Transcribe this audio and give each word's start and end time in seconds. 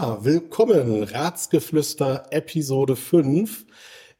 Ja, 0.00 0.24
willkommen, 0.24 1.02
Ratsgeflüster 1.02 2.28
Episode 2.30 2.94
5. 2.94 3.66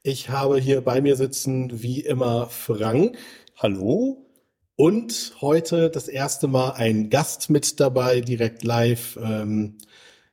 Ich 0.02 0.28
habe 0.28 0.58
hier 0.58 0.80
bei 0.80 1.00
mir 1.00 1.14
sitzen, 1.14 1.70
wie 1.72 2.00
immer, 2.00 2.48
Frank. 2.48 3.16
Hallo. 3.54 4.26
Und 4.74 5.36
heute 5.40 5.88
das 5.88 6.08
erste 6.08 6.48
Mal 6.48 6.72
ein 6.72 7.10
Gast 7.10 7.48
mit 7.48 7.78
dabei, 7.78 8.22
direkt 8.22 8.64
live. 8.64 9.20
Ähm, 9.22 9.78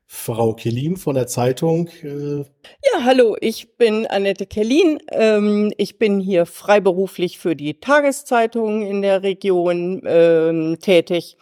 Frau 0.07 0.53
Kellin 0.53 0.97
von 0.97 1.13
der 1.13 1.27
Zeitung. 1.27 1.89
Äh 2.01 2.37
ja, 2.39 3.03
hallo, 3.03 3.37
ich 3.39 3.77
bin 3.77 4.07
Annette 4.07 4.47
Kellin. 4.47 4.97
Ähm, 5.11 5.71
ich 5.77 5.99
bin 5.99 6.19
hier 6.19 6.47
freiberuflich 6.47 7.37
für 7.37 7.55
die 7.55 7.79
Tageszeitung 7.79 8.81
in 8.81 9.03
der 9.03 9.21
Region 9.21 10.01
ähm, 10.07 10.79
tätig. 10.81 11.37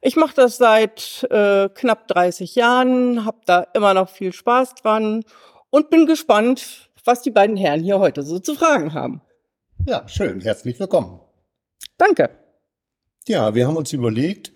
Ich 0.00 0.16
mache 0.16 0.34
das 0.34 0.58
seit 0.58 1.26
äh, 1.30 1.68
knapp 1.68 2.06
30 2.08 2.54
Jahren, 2.54 3.24
habe 3.24 3.40
da 3.46 3.66
immer 3.74 3.94
noch 3.94 4.08
viel 4.08 4.32
Spaß 4.32 4.76
dran 4.76 5.24
und 5.70 5.90
bin 5.90 6.06
gespannt, 6.06 6.90
was 7.04 7.22
die 7.22 7.30
beiden 7.30 7.56
Herren 7.56 7.82
hier 7.82 7.98
heute 7.98 8.22
so 8.22 8.38
zu 8.38 8.54
fragen 8.54 8.94
haben. 8.94 9.22
Ja, 9.86 10.06
schön, 10.08 10.40
herzlich 10.40 10.78
willkommen. 10.78 11.20
Danke. 11.96 12.30
Ja, 13.26 13.54
wir 13.54 13.66
haben 13.66 13.76
uns 13.76 13.92
überlegt, 13.92 14.52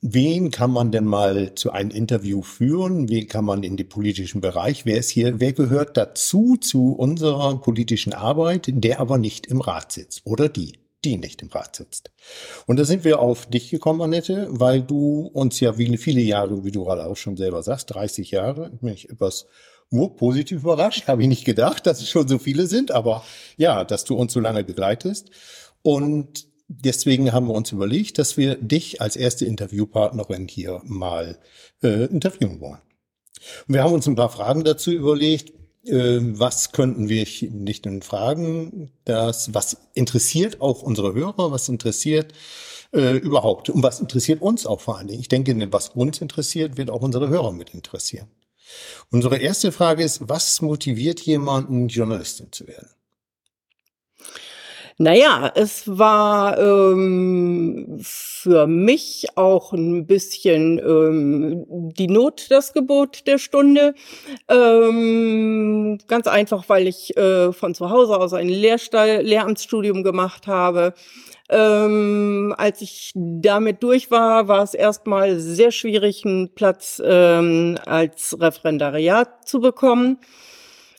wen 0.00 0.50
kann 0.50 0.70
man 0.70 0.90
denn 0.90 1.04
mal 1.04 1.54
zu 1.54 1.70
einem 1.70 1.90
Interview 1.90 2.42
führen? 2.42 3.10
Wen 3.10 3.28
kann 3.28 3.44
man 3.44 3.62
in 3.64 3.76
den 3.76 3.88
politischen 3.88 4.40
Bereich? 4.40 4.86
Wer 4.86 4.96
ist 4.98 5.10
hier, 5.10 5.38
wer 5.38 5.52
gehört 5.52 5.96
dazu, 5.96 6.56
zu 6.56 6.92
unserer 6.92 7.60
politischen 7.60 8.14
Arbeit, 8.14 8.66
der 8.68 9.00
aber 9.00 9.18
nicht 9.18 9.46
im 9.46 9.60
Rat 9.60 9.92
sitzt 9.92 10.22
oder 10.24 10.48
die? 10.48 10.81
Die 11.04 11.16
nicht 11.16 11.42
im 11.42 11.48
Rat 11.48 11.76
sitzt. 11.76 12.10
Und 12.66 12.78
da 12.78 12.84
sind 12.84 13.04
wir 13.04 13.20
auf 13.20 13.46
dich 13.46 13.70
gekommen, 13.70 14.02
Annette, 14.02 14.46
weil 14.50 14.82
du 14.82 15.30
uns 15.32 15.60
ja 15.60 15.78
wie 15.78 15.96
viele 15.96 16.20
Jahre, 16.20 16.64
wie 16.64 16.70
du 16.70 16.84
gerade 16.84 17.06
auch 17.06 17.16
schon 17.16 17.36
selber 17.36 17.62
sagst, 17.62 17.94
30 17.94 18.30
Jahre, 18.30 18.70
bin 18.70 18.92
ich 18.92 19.10
etwas 19.10 19.46
nur 19.90 20.16
positiv 20.16 20.62
überrascht, 20.62 21.06
habe 21.08 21.22
ich 21.22 21.28
nicht 21.28 21.44
gedacht, 21.44 21.86
dass 21.86 22.00
es 22.00 22.08
schon 22.08 22.28
so 22.28 22.38
viele 22.38 22.66
sind, 22.66 22.90
aber 22.90 23.24
ja, 23.56 23.84
dass 23.84 24.04
du 24.04 24.14
uns 24.16 24.32
so 24.32 24.40
lange 24.40 24.64
begleitest. 24.64 25.30
Und 25.82 26.46
deswegen 26.68 27.32
haben 27.32 27.48
wir 27.48 27.54
uns 27.54 27.72
überlegt, 27.72 28.18
dass 28.18 28.36
wir 28.36 28.56
dich 28.56 29.00
als 29.00 29.16
erste 29.16 29.44
Interviewpartnerin 29.44 30.48
hier 30.48 30.80
mal 30.84 31.38
äh, 31.82 32.06
interviewen 32.06 32.60
wollen. 32.60 32.80
Und 33.66 33.74
wir 33.74 33.82
haben 33.82 33.92
uns 33.92 34.06
ein 34.06 34.16
paar 34.16 34.30
Fragen 34.30 34.64
dazu 34.64 34.92
überlegt. 34.92 35.52
Äh, 35.84 36.20
was 36.20 36.72
könnten 36.72 37.08
wir 37.08 37.26
nicht 37.50 37.84
denn 37.84 38.02
fragen? 38.02 38.92
Das, 39.04 39.54
was 39.54 39.76
interessiert 39.94 40.60
auch 40.60 40.82
unsere 40.82 41.14
Hörer? 41.14 41.50
Was 41.50 41.68
interessiert 41.68 42.32
äh, 42.92 43.16
überhaupt? 43.16 43.70
Und 43.70 43.82
was 43.82 44.00
interessiert 44.00 44.40
uns 44.40 44.66
auch 44.66 44.80
vor 44.80 44.98
allen 44.98 45.08
Dingen? 45.08 45.20
Ich 45.20 45.28
denke, 45.28 45.72
was 45.72 45.90
uns 45.90 46.20
interessiert, 46.20 46.76
wird 46.76 46.90
auch 46.90 47.02
unsere 47.02 47.28
Hörer 47.28 47.52
mit 47.52 47.70
interessieren. 47.70 48.28
Unsere 49.10 49.38
erste 49.38 49.72
Frage 49.72 50.02
ist, 50.02 50.28
was 50.28 50.62
motiviert 50.62 51.20
jemanden, 51.20 51.88
Journalistin 51.88 52.50
zu 52.52 52.66
werden? 52.66 52.88
Naja, 55.02 55.50
es 55.56 55.98
war 55.98 56.56
ähm, 56.60 57.98
für 58.00 58.68
mich 58.68 59.26
auch 59.34 59.72
ein 59.72 60.06
bisschen 60.06 60.78
ähm, 60.78 61.64
die 61.66 62.06
Not 62.06 62.46
das 62.50 62.72
Gebot 62.72 63.26
der 63.26 63.38
Stunde. 63.38 63.94
Ähm, 64.48 65.98
ganz 66.06 66.28
einfach, 66.28 66.68
weil 66.68 66.86
ich 66.86 67.16
äh, 67.16 67.52
von 67.52 67.74
zu 67.74 67.90
Hause 67.90 68.16
aus 68.16 68.32
ein 68.32 68.48
Lehrstall, 68.48 69.22
Lehramtsstudium 69.22 70.04
gemacht 70.04 70.46
habe. 70.46 70.94
Ähm, 71.48 72.54
als 72.56 72.80
ich 72.80 73.10
damit 73.16 73.82
durch 73.82 74.12
war, 74.12 74.46
war 74.46 74.62
es 74.62 74.72
erstmal 74.72 75.40
sehr 75.40 75.72
schwierig, 75.72 76.24
einen 76.24 76.54
Platz 76.54 77.02
ähm, 77.04 77.76
als 77.86 78.36
Referendariat 78.40 79.48
zu 79.48 79.58
bekommen. 79.58 80.18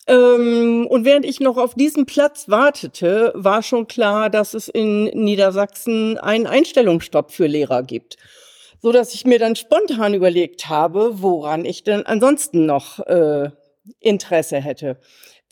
Ähm, 0.07 0.85
und 0.87 1.05
während 1.05 1.25
ich 1.25 1.39
noch 1.39 1.57
auf 1.57 1.75
diesen 1.75 2.05
Platz 2.05 2.49
wartete, 2.49 3.31
war 3.35 3.63
schon 3.63 3.87
klar, 3.87 4.29
dass 4.29 4.53
es 4.53 4.67
in 4.67 5.05
Niedersachsen 5.05 6.17
einen 6.17 6.47
Einstellungsstopp 6.47 7.31
für 7.31 7.47
Lehrer 7.47 7.83
gibt. 7.83 8.17
So 8.81 8.91
dass 8.91 9.13
ich 9.13 9.25
mir 9.25 9.39
dann 9.39 9.55
spontan 9.55 10.13
überlegt 10.13 10.67
habe, 10.67 11.21
woran 11.21 11.63
ich 11.63 11.83
denn 11.83 12.05
ansonsten 12.05 12.65
noch 12.65 12.99
äh, 12.99 13.49
Interesse 13.99 14.57
hätte. 14.57 14.97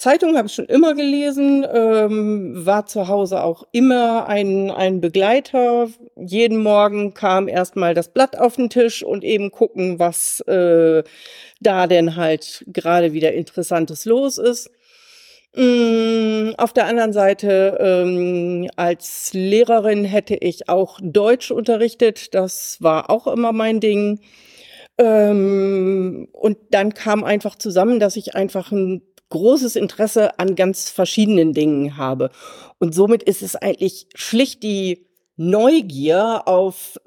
Zeitung 0.02 0.36
habe 0.36 0.48
ich 0.48 0.56
schon 0.56 0.66
immer 0.66 0.96
gelesen, 0.96 1.64
ähm, 1.72 2.66
war 2.66 2.88
zu 2.88 3.08
Hause 3.08 3.44
auch 3.44 3.68
immer 3.72 4.28
ein, 4.28 4.72
ein 4.72 5.00
Begleiter. 5.00 5.90
Jeden 6.16 6.58
Morgen 6.58 7.14
kam 7.14 7.48
erstmal 7.48 7.94
das 7.94 8.10
Blatt 8.10 8.36
auf 8.36 8.56
den 8.56 8.72
Tisch 8.72 9.04
und 9.04 9.24
eben 9.24 9.52
gucken, 9.52 10.00
was 10.00 10.40
äh, 10.48 11.04
da 11.60 11.86
denn 11.86 12.16
halt 12.16 12.66
gerade 12.66 13.14
wieder 13.14 13.34
Interessantes 13.34 14.06
los 14.06 14.40
ist. 14.40 14.72
Mm, 15.56 16.54
auf 16.58 16.74
der 16.74 16.88
anderen 16.88 17.14
Seite, 17.14 17.78
ähm, 17.80 18.72
als 18.78 19.30
Lehrerin 19.34 20.04
hätte 20.04 20.34
ich 20.34 20.68
auch 20.68 20.98
Deutsch 21.04 21.52
unterrichtet. 21.52 22.34
Das 22.34 22.78
war 22.80 23.12
auch 23.12 23.28
immer 23.28 23.52
mein 23.52 23.80
Ding. 23.80 24.20
Ähm, 24.98 26.28
und 26.32 26.58
dann 26.72 26.96
kam 26.96 27.24
einfach 27.24 27.56
zusammen, 27.56 28.00
dass 28.00 28.16
ich 28.16 28.34
einfach 28.34 28.72
ein 28.72 29.04
großes 29.32 29.76
Interesse 29.76 30.38
an 30.40 30.56
ganz 30.56 30.92
verschiedenen 30.92 31.54
Dingen 31.54 31.98
habe. 31.98 32.30
Und 32.78 32.94
somit 32.94 33.24
ist 33.24 33.42
es 33.42 33.56
eigentlich 33.56 34.08
schlicht 34.14 34.62
die 34.62 35.08
Neugier 35.38 36.44
auf 36.46 37.00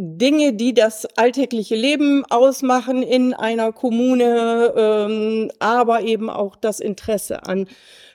Dinge, 0.00 0.52
die 0.54 0.74
das 0.74 1.06
alltägliche 1.16 1.74
Leben 1.74 2.24
ausmachen 2.30 3.02
in 3.02 3.34
einer 3.34 3.72
Kommune, 3.72 4.72
ähm, 4.76 5.50
aber 5.58 6.02
eben 6.02 6.30
auch 6.30 6.54
das 6.54 6.78
Interesse 6.78 7.44
an 7.44 7.66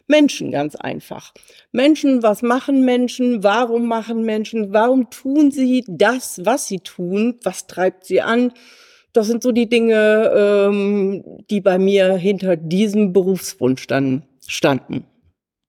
Menschen 0.07 0.51
ganz 0.51 0.75
einfach. 0.75 1.33
Menschen, 1.71 2.23
was 2.23 2.41
machen 2.41 2.85
Menschen? 2.85 3.43
Warum 3.43 3.87
machen 3.87 4.23
Menschen? 4.23 4.73
Warum 4.73 5.09
tun 5.09 5.51
sie 5.51 5.83
das, 5.87 6.41
was 6.45 6.67
sie 6.67 6.79
tun? 6.79 7.39
Was 7.43 7.67
treibt 7.67 8.05
sie 8.05 8.21
an? 8.21 8.53
Das 9.13 9.27
sind 9.27 9.43
so 9.43 9.51
die 9.51 9.69
Dinge, 9.69 10.31
ähm, 10.35 11.23
die 11.49 11.61
bei 11.61 11.77
mir 11.77 12.15
hinter 12.15 12.57
diesem 12.57 13.13
Berufswunsch 13.13 13.87
dann 13.87 14.23
standen. 14.47 15.05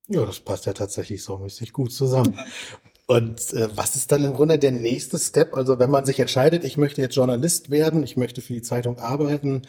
Ja, 0.08 0.24
das 0.24 0.40
passt 0.40 0.66
ja 0.66 0.72
tatsächlich 0.72 1.22
so 1.22 1.38
mäßig 1.38 1.72
gut 1.72 1.92
zusammen. 1.92 2.38
Und 3.06 3.52
äh, 3.52 3.68
was 3.74 3.96
ist 3.96 4.12
dann 4.12 4.24
im 4.24 4.32
Grunde 4.32 4.58
der 4.58 4.72
nächste 4.72 5.18
Step? 5.18 5.54
Also 5.54 5.78
wenn 5.78 5.90
man 5.90 6.06
sich 6.06 6.20
entscheidet, 6.20 6.64
ich 6.64 6.78
möchte 6.78 7.02
jetzt 7.02 7.16
Journalist 7.16 7.70
werden, 7.70 8.02
ich 8.02 8.16
möchte 8.16 8.40
für 8.40 8.54
die 8.54 8.62
Zeitung 8.62 8.98
arbeiten, 8.98 9.62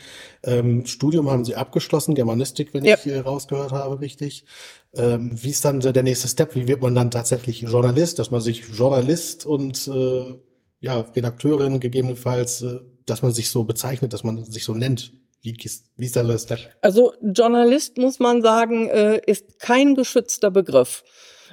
ähm, 0.43 0.85
Studium 0.85 1.29
haben 1.29 1.43
Sie 1.43 1.55
abgeschlossen, 1.55 2.15
Germanistik, 2.15 2.73
wenn 2.73 2.85
ja. 2.85 2.95
ich 2.95 3.07
äh, 3.07 3.19
rausgehört 3.19 3.73
habe, 3.73 3.99
richtig. 3.99 4.45
Ähm, 4.93 5.31
wie 5.33 5.49
ist 5.49 5.65
dann 5.65 5.81
der 5.81 6.03
nächste 6.03 6.29
Step? 6.29 6.55
Wie 6.55 6.69
wird 6.69 6.81
man 6.81 6.95
dann 6.95 7.11
tatsächlich 7.11 7.61
Journalist, 7.61 8.19
dass 8.19 8.31
man 8.31 8.39
sich 8.39 8.63
Journalist 8.73 9.45
und 9.45 9.85
äh, 9.89 10.35
ja, 10.79 11.01
Redakteurin 11.01 11.81
gegebenenfalls 11.81 12.61
äh, 12.61 12.79
dass 13.05 13.21
man 13.21 13.31
sich 13.31 13.49
so 13.49 13.63
bezeichnet, 13.63 14.13
dass 14.13 14.23
man 14.23 14.43
sich 14.43 14.63
so 14.63 14.73
nennt? 14.73 15.13
Wie, 15.41 15.55
wie 15.97 16.05
ist 16.05 16.15
da 16.15 16.23
das? 16.23 16.47
Also 16.81 17.13
Journalist, 17.21 17.97
muss 17.97 18.19
man 18.19 18.41
sagen, 18.41 18.89
äh, 18.89 19.21
ist 19.27 19.59
kein 19.59 19.93
geschützter 19.93 20.49
Begriff. 20.49 21.03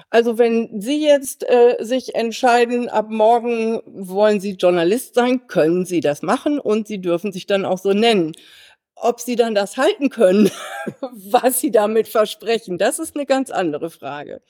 Also 0.08 0.38
wenn 0.38 0.80
Sie 0.80 1.02
jetzt 1.04 1.44
äh, 1.48 1.76
sich 1.80 2.14
entscheiden, 2.14 2.88
ab 2.88 3.06
morgen 3.10 3.82
wollen 3.86 4.40
Sie 4.40 4.52
Journalist 4.52 5.14
sein, 5.14 5.46
können 5.46 5.84
Sie 5.84 6.00
das 6.00 6.22
machen 6.22 6.58
und 6.58 6.88
Sie 6.88 7.00
dürfen 7.00 7.32
sich 7.32 7.46
dann 7.46 7.66
auch 7.66 7.78
so 7.78 7.92
nennen. 7.92 8.32
Ob 8.94 9.20
Sie 9.20 9.36
dann 9.36 9.54
das 9.54 9.76
halten 9.76 10.08
können, 10.08 10.50
was 11.12 11.60
Sie 11.60 11.70
damit 11.70 12.08
versprechen, 12.08 12.78
das 12.78 12.98
ist 12.98 13.14
eine 13.14 13.26
ganz 13.26 13.50
andere 13.50 13.90
Frage. 13.90 14.40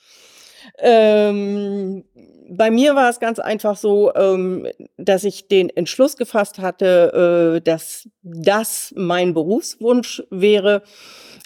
Ähm, 0.79 2.05
bei 2.49 2.71
mir 2.71 2.95
war 2.95 3.09
es 3.09 3.21
ganz 3.21 3.39
einfach 3.39 3.77
so, 3.77 4.15
ähm, 4.15 4.69
dass 4.97 5.25
ich 5.25 5.49
den 5.49 5.71
Entschluss 5.71 6.17
gefasst 6.17 6.59
hatte, 6.59 7.57
äh, 7.57 7.61
dass 7.61 8.09
das 8.23 8.93
mein 8.97 9.35
Berufswunsch 9.35 10.23
wäre. 10.31 10.83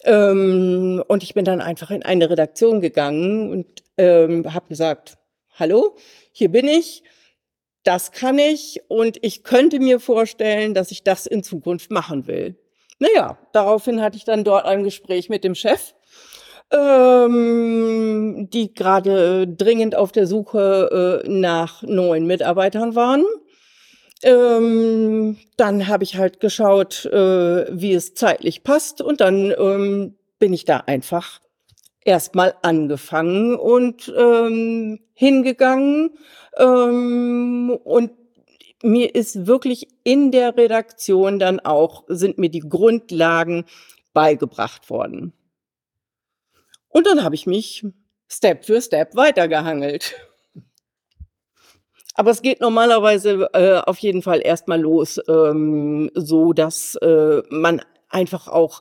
Ähm, 0.05 1.03
und 1.07 1.23
ich 1.23 1.35
bin 1.35 1.45
dann 1.45 1.61
einfach 1.61 1.91
in 1.91 2.03
eine 2.03 2.29
Redaktion 2.31 2.81
gegangen 2.81 3.51
und 3.51 3.67
ähm, 3.99 4.53
habe 4.53 4.69
gesagt, 4.69 5.17
hallo, 5.55 5.97
hier 6.33 6.51
bin 6.51 6.69
ich, 6.69 7.03
das 7.83 8.11
kann 8.11 8.39
ich 8.39 8.81
und 8.89 9.19
ich 9.23 9.45
könnte 9.45 9.79
mir 9.79 10.01
vorstellen, 10.01 10.75
dass 10.75 10.91
ich 10.91 11.05
das 11.05 11.27
in 11.27 11.43
Zukunft 11.43 11.91
machen 11.91 12.27
will. 12.27 12.59
Naja, 12.99 13.39
daraufhin 13.53 14.01
hatte 14.01 14.17
ich 14.17 14.25
dann 14.25 14.43
dort 14.43 14.65
ein 14.65 14.83
Gespräch 14.83 15.29
mit 15.29 15.45
dem 15.45 15.55
Chef 15.55 15.95
ähm, 16.73 18.49
die 18.53 18.75
gerade 18.75 19.43
äh, 19.43 19.47
dringend 19.47 19.95
auf 19.95 20.13
der 20.13 20.27
Suche 20.27 21.23
äh, 21.25 21.29
nach 21.29 21.83
neuen 21.83 22.27
Mitarbeitern 22.27 22.95
waren. 22.95 23.25
Ähm, 24.23 25.37
dann 25.57 25.89
habe 25.89 26.05
ich 26.05 26.17
halt 26.17 26.41
geschaut, 26.41 27.05
äh, 27.07 27.67
wie 27.71 27.93
es 27.93 28.15
zeitlich 28.15 28.65
passt 28.65 29.01
und 29.03 29.21
dann 29.21 29.53
ähm, 29.59 30.17
bin 30.39 30.53
ich 30.53 30.65
da 30.65 30.79
einfach 30.87 31.41
erstmal 32.05 32.55
angefangen 32.63 33.57
und 33.57 34.13
ähm, 34.17 35.01
hingegangen 35.13 36.11
ähm, 36.57 37.79
und 37.85 38.13
mir 38.83 39.15
ist 39.15 39.47
wirklich 39.47 39.89
in 40.05 40.31
der 40.31 40.57
Redaktion 40.57 41.39
dann 41.39 41.61
auch, 41.61 42.05
sind 42.09 42.39
mir 42.39 42.51
die 42.51 42.61
Grundlagen 42.61 43.65
beigebracht 44.13 44.89
worden. 44.91 45.33
Und 46.97 47.07
dann 47.07 47.23
habe 47.23 47.35
ich 47.35 47.47
mich 47.47 47.85
Step 48.27 48.65
für 48.65 48.81
Step 48.81 49.15
weitergehangelt. 49.17 50.15
Aber 52.15 52.31
es 52.31 52.41
geht 52.41 52.63
normalerweise 52.63 53.51
äh, 53.53 53.83
auf 53.85 53.99
jeden 53.99 54.23
Fall 54.23 54.41
erstmal 54.43 54.81
los, 54.81 55.21
ähm, 55.29 56.11
so 56.15 56.55
dass 56.55 56.95
äh, 56.95 57.43
man 57.51 57.83
einfach 58.09 58.49
auch 58.49 58.81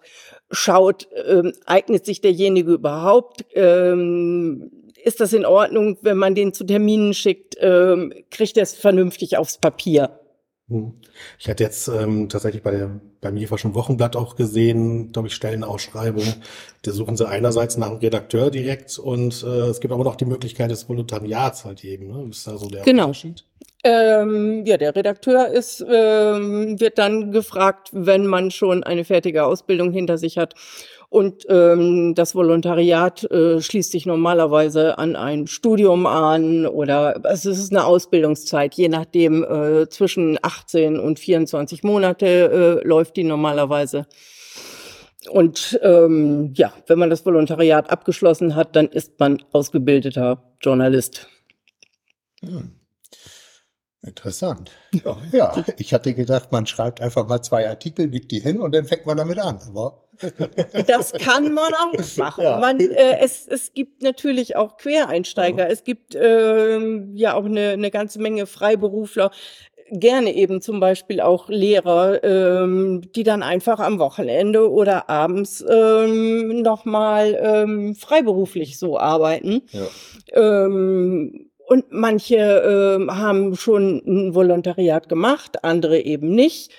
schaut, 0.49 1.09
ähm, 1.27 1.51
eignet 1.65 2.05
sich 2.05 2.21
derjenige 2.21 2.71
überhaupt? 2.71 3.43
Ähm, 3.53 4.71
ist 5.03 5.19
das 5.19 5.33
in 5.33 5.45
Ordnung, 5.45 5.97
wenn 6.01 6.15
man 6.15 6.35
den 6.35 6.53
zu 6.53 6.63
Terminen 6.63 7.13
schickt? 7.13 7.57
Ähm, 7.59 8.13
kriegt 8.31 8.55
er 8.55 8.63
es 8.63 8.75
vernünftig 8.75 9.35
aufs 9.35 9.57
Papier? 9.57 10.21
Hm. 10.69 10.93
Ich 11.37 11.49
hatte 11.49 11.63
jetzt 11.63 11.89
ähm, 11.89 12.29
tatsächlich 12.29 12.63
bei 12.63 12.71
der 12.71 13.01
beim 13.25 13.37
Jeverschen 13.37 13.73
Wochenblatt 13.73 14.15
auch 14.15 14.35
gesehen, 14.35 15.11
glaube 15.11 15.29
ich, 15.29 15.33
Stellenausschreibung. 15.33 16.25
Da 16.83 16.91
suchen 16.91 17.17
sie 17.17 17.27
einerseits 17.27 17.75
nach 17.75 17.89
einem 17.89 17.97
Redakteur 17.97 18.51
direkt 18.51 18.99
und 18.99 19.43
äh, 19.43 19.47
es 19.69 19.79
gibt 19.79 19.91
aber 19.91 20.03
noch 20.03 20.15
die 20.15 20.25
Möglichkeit 20.25 20.69
des 20.69 20.87
Volontariats 20.87 21.65
halt 21.65 21.83
eben. 21.83 22.07
Ne? 22.07 22.27
Ist 22.29 22.45
da 22.45 22.55
so 22.57 22.69
der 22.69 22.83
genau. 22.83 23.05
Unterschied? 23.05 23.43
Ähm, 23.83 24.63
ja, 24.65 24.77
der 24.77 24.95
Redakteur 24.95 25.47
ist, 25.47 25.83
ähm, 25.87 26.79
wird 26.79 26.99
dann 26.99 27.31
gefragt, 27.31 27.89
wenn 27.91 28.27
man 28.27 28.51
schon 28.51 28.83
eine 28.83 29.05
fertige 29.05 29.45
Ausbildung 29.45 29.91
hinter 29.91 30.19
sich 30.19 30.37
hat 30.37 30.53
und 31.15 31.45
ähm, 31.47 32.13
das 32.13 32.35
Volontariat 32.35 33.23
äh, 33.31 33.61
schließt 33.61 33.89
sich 33.89 34.05
normalerweise 34.05 34.97
an 34.97 35.15
ein 35.15 35.47
Studium 35.47 36.07
an 36.07 36.67
oder 36.67 37.21
es 37.23 37.45
ist 37.45 37.71
eine 37.71 37.85
Ausbildungszeit, 37.85 38.73
je 38.75 38.89
nachdem 38.89 39.41
äh, 39.45 39.87
zwischen 39.87 40.37
18 40.41 40.99
und 40.99 41.17
24 41.17 41.83
Monate 41.83 42.81
äh, 42.83 42.85
läuft 42.85 43.15
die 43.15 43.23
normalerweise. 43.23 44.07
Und 45.29 45.79
ähm, 45.83 46.51
ja, 46.53 46.73
wenn 46.87 46.99
man 46.99 47.09
das 47.09 47.25
Volontariat 47.25 47.89
abgeschlossen 47.89 48.53
hat, 48.57 48.75
dann 48.75 48.87
ist 48.87 49.17
man 49.17 49.41
ausgebildeter 49.53 50.43
Journalist. 50.59 51.29
Hm. 52.41 52.73
Interessant. 54.01 54.69
Ja, 54.91 55.17
ja, 55.31 55.65
ich 55.77 55.93
hatte 55.93 56.13
gedacht, 56.13 56.51
man 56.51 56.67
schreibt 56.67 57.01
einfach 57.01 57.25
mal 57.27 57.41
zwei 57.41 57.67
Artikel, 57.67 58.09
gibt 58.09 58.31
die 58.31 58.39
hin 58.39 58.59
und 58.59 58.75
dann 58.75 58.85
fängt 58.85 59.05
man 59.05 59.17
damit 59.17 59.39
an. 59.39 59.59
Aber 59.67 60.04
das 60.87 61.13
kann 61.13 61.53
man 61.53 61.73
auch 61.73 61.93
machen. 62.17 62.43
Ja. 62.43 62.59
Man, 62.59 62.79
äh, 62.79 63.19
es, 63.21 63.47
es 63.47 63.73
gibt 63.73 64.01
natürlich 64.01 64.55
auch 64.55 64.77
Quereinsteiger. 64.77 65.69
Es 65.69 65.83
gibt 65.83 66.15
äh, 66.15 66.79
ja 67.13 67.33
auch 67.33 67.45
eine, 67.45 67.69
eine 67.69 67.91
ganze 67.91 68.19
Menge 68.19 68.45
Freiberufler 68.45 69.31
gerne 69.91 70.33
eben 70.33 70.61
zum 70.61 70.79
Beispiel 70.79 71.21
auch 71.21 71.47
Lehrer, 71.49 72.23
ähm, 72.23 73.01
die 73.15 73.23
dann 73.23 73.43
einfach 73.43 73.79
am 73.79 73.99
Wochenende 73.99 74.71
oder 74.71 75.09
abends 75.09 75.63
ähm, 75.67 76.61
nochmal 76.61 77.37
ähm, 77.39 77.95
freiberuflich 77.95 78.79
so 78.79 78.97
arbeiten. 78.97 79.61
Ja. 79.71 80.65
Ähm, 80.65 81.49
und 81.67 81.85
manche 81.91 82.35
äh, 82.35 83.11
haben 83.11 83.55
schon 83.55 84.01
ein 84.05 84.35
Volontariat 84.35 85.09
gemacht, 85.09 85.63
andere 85.63 85.99
eben 85.99 86.29
nicht. 86.29 86.71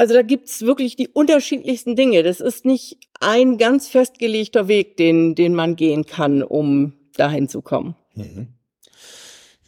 Also 0.00 0.14
da 0.14 0.22
gibt's 0.22 0.62
wirklich 0.62 0.96
die 0.96 1.08
unterschiedlichsten 1.08 1.94
Dinge. 1.94 2.22
Das 2.22 2.40
ist 2.40 2.64
nicht 2.64 2.96
ein 3.20 3.58
ganz 3.58 3.86
festgelegter 3.86 4.66
Weg, 4.66 4.96
den, 4.96 5.34
den 5.34 5.54
man 5.54 5.76
gehen 5.76 6.06
kann, 6.06 6.42
um 6.42 6.94
dahin 7.16 7.50
zu 7.50 7.60
kommen. 7.60 7.94
Mhm. 8.14 8.48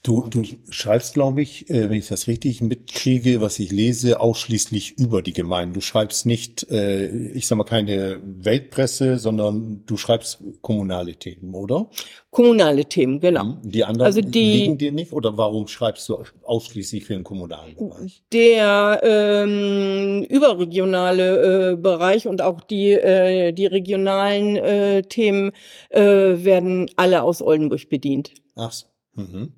Du, 0.04 0.26
du 0.28 0.42
schreibst, 0.68 1.14
glaube 1.14 1.42
ich, 1.42 1.70
äh, 1.70 1.88
wenn 1.88 1.96
ich 1.96 2.08
das 2.08 2.26
richtig 2.26 2.60
mitkriege, 2.60 3.40
was 3.40 3.60
ich 3.60 3.70
lese, 3.70 4.18
ausschließlich 4.18 4.98
über 4.98 5.22
die 5.22 5.32
Gemeinden. 5.32 5.74
Du 5.74 5.80
schreibst 5.80 6.26
nicht, 6.26 6.68
äh, 6.72 7.06
ich 7.06 7.46
sag 7.46 7.56
mal, 7.56 7.62
keine 7.62 8.20
Weltpresse, 8.24 9.20
sondern 9.20 9.84
du 9.86 9.96
schreibst 9.96 10.42
kommunale 10.60 11.14
Themen, 11.14 11.54
oder? 11.54 11.88
Kommunale 12.30 12.86
Themen, 12.86 13.20
genau. 13.20 13.44
Mhm. 13.44 13.58
Die 13.62 13.84
anderen 13.84 14.06
also 14.06 14.20
die, 14.20 14.52
liegen 14.56 14.78
dir 14.78 14.90
nicht 14.90 15.12
oder 15.12 15.36
warum 15.36 15.68
schreibst 15.68 16.08
du 16.08 16.24
ausschließlich 16.42 17.04
für 17.04 17.12
den 17.12 17.22
kommunalen 17.22 17.76
Bereich? 17.76 18.24
Der 18.32 19.00
ähm, 19.04 20.24
überregionale 20.28 21.74
äh, 21.74 21.76
Bereich 21.76 22.26
und 22.26 22.42
auch 22.42 22.60
die, 22.60 22.90
äh, 22.90 23.52
die 23.52 23.66
regionalen 23.66 24.56
äh, 24.56 25.02
Themen 25.02 25.52
äh, 25.90 26.00
werden 26.00 26.90
alle 26.96 27.22
aus 27.22 27.40
Oldenburg 27.40 27.88
bedient. 27.88 28.32
Ach 28.56 28.72
so. 28.72 28.86
Mhm. 29.14 29.52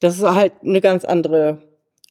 Das 0.00 0.16
ist 0.16 0.22
halt 0.22 0.52
eine 0.62 0.80
ganz 0.80 1.04
andere, 1.04 1.58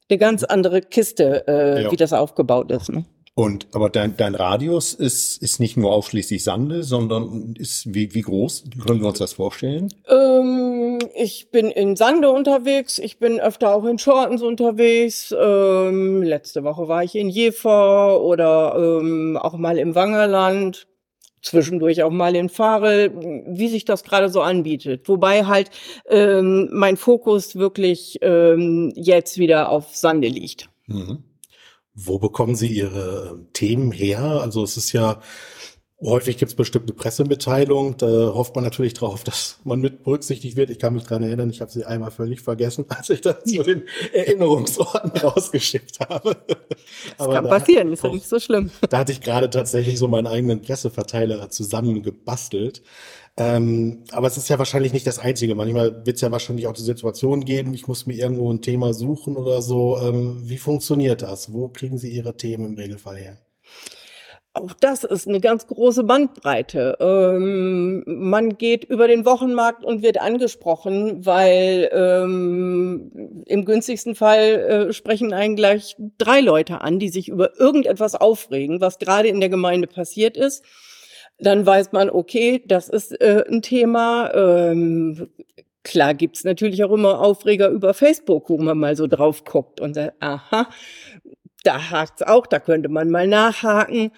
eine 0.09 0.18
ganz 0.18 0.44
andere 0.44 0.81
Kiste, 0.81 1.47
äh, 1.47 1.83
ja. 1.83 1.91
wie 1.91 1.95
das 1.95 2.13
aufgebaut 2.13 2.71
ist. 2.71 2.89
Ne? 2.89 3.06
Und 3.35 3.65
aber 3.74 3.89
dein, 3.89 4.15
dein 4.15 4.35
Radius 4.35 4.94
ist, 4.94 5.41
ist 5.41 5.59
nicht 5.59 5.75
nur 5.75 5.91
ausschließlich 5.91 6.44
Sande, 6.44 6.83
sondern 6.83 7.56
ist 7.57 7.91
wie, 7.94 8.13
wie 8.13 8.21
groß? 8.21 8.65
Können 8.85 9.01
wir 9.01 9.07
uns 9.07 9.18
das 9.18 9.33
vorstellen? 9.33 9.91
Ähm, 10.07 11.00
ich 11.15 11.50
bin 11.50 11.71
in 11.71 11.95
Sande 11.95 12.30
unterwegs, 12.30 13.00
ich 13.00 13.18
bin 13.18 13.39
öfter 13.39 13.74
auch 13.74 13.86
in 13.86 13.97
Shortens 13.97 14.44
unterwegs. 14.44 15.33
Ähm, 15.36 16.21
letzte 16.21 16.63
Woche 16.63 16.88
war 16.88 17.03
ich 17.03 17.15
in 17.15 17.27
Jever 17.27 18.21
oder 18.21 18.75
ähm, 18.77 19.36
auch 19.41 19.57
mal 19.57 19.79
im 19.79 19.95
Wangerland 19.95 20.86
zwischendurch 21.44 22.01
auch 22.01 22.10
mal 22.10 22.36
in 22.36 22.50
Fahre, 22.50 23.12
wie 23.48 23.68
sich 23.68 23.86
das 23.86 24.04
gerade 24.04 24.30
so 24.30 24.42
anbietet. 24.42 25.07
Wobei 25.07 25.45
halt 25.45 25.69
ähm, 26.10 26.69
mein 26.72 26.98
Fokus 26.98 27.56
wirklich 27.56 28.18
ähm, 28.22 28.92
jetzt 28.95 29.38
wieder 29.38 29.69
auf 29.69 29.95
Sande 29.95 30.30
liegt. 30.30 30.69
Mhm. 30.88 31.24
Wo 31.94 32.18
bekommen 32.18 32.56
Sie 32.56 32.69
Ihre 32.69 33.45
Themen 33.54 33.92
her? 33.92 34.24
Also 34.42 34.63
es 34.63 34.78
ist 34.78 34.94
ja 34.94 35.22
Häufig 36.03 36.38
gibt 36.38 36.51
es 36.51 36.55
bestimmte 36.55 36.94
Pressemitteilungen, 36.94 37.95
da 37.97 38.33
hofft 38.33 38.55
man 38.55 38.63
natürlich 38.63 38.94
drauf, 38.94 39.23
dass 39.25 39.59
man 39.63 39.79
mit 39.79 40.03
berücksichtigt 40.03 40.57
wird. 40.57 40.69
Ich 40.69 40.79
kann 40.79 40.94
mich 40.94 41.03
dran 41.03 41.23
erinnern, 41.23 41.50
ich 41.50 41.61
habe 41.61 41.71
sie 41.71 41.85
einmal 41.85 42.11
völlig 42.11 42.41
vergessen, 42.41 42.85
als 42.89 43.09
ich 43.09 43.21
das 43.21 43.44
zu 43.45 43.63
den 43.63 43.83
Erinnerungsorten 44.11 45.11
rausgeschickt 45.11 46.00
habe. 46.01 46.35
Das 46.47 46.57
Aber 47.17 47.33
kann 47.33 47.44
da 47.45 47.50
passieren, 47.50 47.91
ist 47.94 48.03
ja 48.03 48.09
nicht 48.11 48.27
so 48.27 48.39
schlimm. 48.39 48.71
Da 48.89 49.00
hatte 49.00 49.11
ich 49.11 49.21
gerade 49.21 49.50
tatsächlich 49.50 49.97
so 49.97 50.07
meinen 50.07 50.27
eigenen 50.27 50.61
Presseverteiler 50.61 51.50
zusammengebastelt. 51.50 52.83
Ähm, 53.35 54.03
aber 54.11 54.27
es 54.27 54.38
ist 54.38 54.50
ja 54.50 54.59
wahrscheinlich 54.59 54.93
nicht 54.93 55.07
das 55.07 55.17
Einzige. 55.19 55.55
Manchmal 55.55 56.05
wird 56.05 56.17
es 56.17 56.22
ja 56.22 56.31
wahrscheinlich 56.31 56.67
auch 56.67 56.74
die 56.74 56.83
Situation 56.83 57.45
geben, 57.45 57.74
ich 57.74 57.88
muss 57.88 58.05
mir 58.05 58.15
irgendwo 58.15 58.51
ein 58.51 58.62
Thema 58.62 58.93
suchen 58.93 59.36
oder 59.38 59.62
so. 59.62 59.98
Ähm, 59.98 60.41
wie 60.43 60.57
funktioniert 60.57 61.24
das? 61.24 61.51
Wo 61.51 61.69
kriegen 61.69 61.98
Sie 61.98 62.12
Ihre 62.12 62.38
Themen 62.38 62.65
im 62.65 62.75
Regelfall 62.75 63.17
her? 63.17 63.38
Auch 64.55 64.74
das 64.79 65.03
ist 65.03 65.27
eine 65.27 65.39
ganz 65.39 65.65
große 65.65 66.03
Bandbreite. 66.03 66.98
Ähm, 67.00 68.03
man 68.05 68.55
geht 68.55 68.83
über 68.83 69.07
den 69.07 69.25
Wochenmarkt 69.25 69.83
und 69.83 70.03
wird 70.03 70.22
angesprochen, 70.22 71.25
weil 71.25 71.89
ähm, 71.91 73.43
im 73.48 73.65
günstigsten 73.65 74.13
Fall 74.13 74.88
äh, 74.89 74.93
sprechen 74.93 75.33
einen 75.33 75.55
gleich 75.55 75.95
drei 76.19 76.39
Leute 76.39 76.81
an, 76.81 77.00
die 77.00 77.10
sich 77.10 77.29
über 77.29 77.60
irgendetwas 77.60 78.13
aufregen, 78.13 78.79
was 78.79 79.00
gerade 79.00 79.27
in 79.27 79.39
der 79.39 79.50
Gemeinde 79.50 79.88
passiert 79.88 80.38
ist. 80.38 80.63
Dann 81.39 81.65
weiß 81.65 81.91
man, 81.91 82.12
okay, 82.12 82.63
das 82.67 82.89
ist 82.89 83.19
äh, 83.22 83.43
ein 83.50 83.63
Thema. 83.63 84.31
Ähm, 84.36 85.29
klar 85.81 86.13
gibt's 86.13 86.43
natürlich 86.43 86.83
auch 86.83 86.91
immer 86.91 87.22
Aufreger 87.22 87.69
über 87.69 87.95
Facebook, 87.95 88.51
wo 88.51 88.57
man 88.60 88.77
mal 88.77 88.95
so 88.95 89.07
drauf 89.07 89.45
guckt 89.45 89.81
und 89.81 89.95
sagt, 89.95 90.13
aha, 90.19 90.67
da 91.63 91.89
hakt's 91.91 92.22
auch, 92.22 92.46
da 92.46 92.60
könnte 92.60 92.89
man 92.89 93.10
mal 93.10 93.27
nachhaken. 93.27 94.12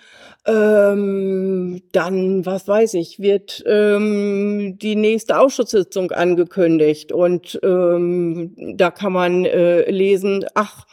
Ähm, 0.48 1.82
dann, 1.92 2.46
was 2.46 2.68
weiß 2.68 2.96
ich, 2.96 3.20
wird 3.20 3.64
ähm, 3.68 4.78
die 4.80 4.96
nächste 4.96 5.40
Ausschusssitzung 5.40 6.12
angekündigt 6.12 7.12
und 7.12 7.60
ähm, 7.64 8.56
da 8.76 8.92
kann 8.92 9.14
man 9.14 9.46
äh, 9.46 9.90
lesen, 9.90 10.46
ach, 10.56 10.86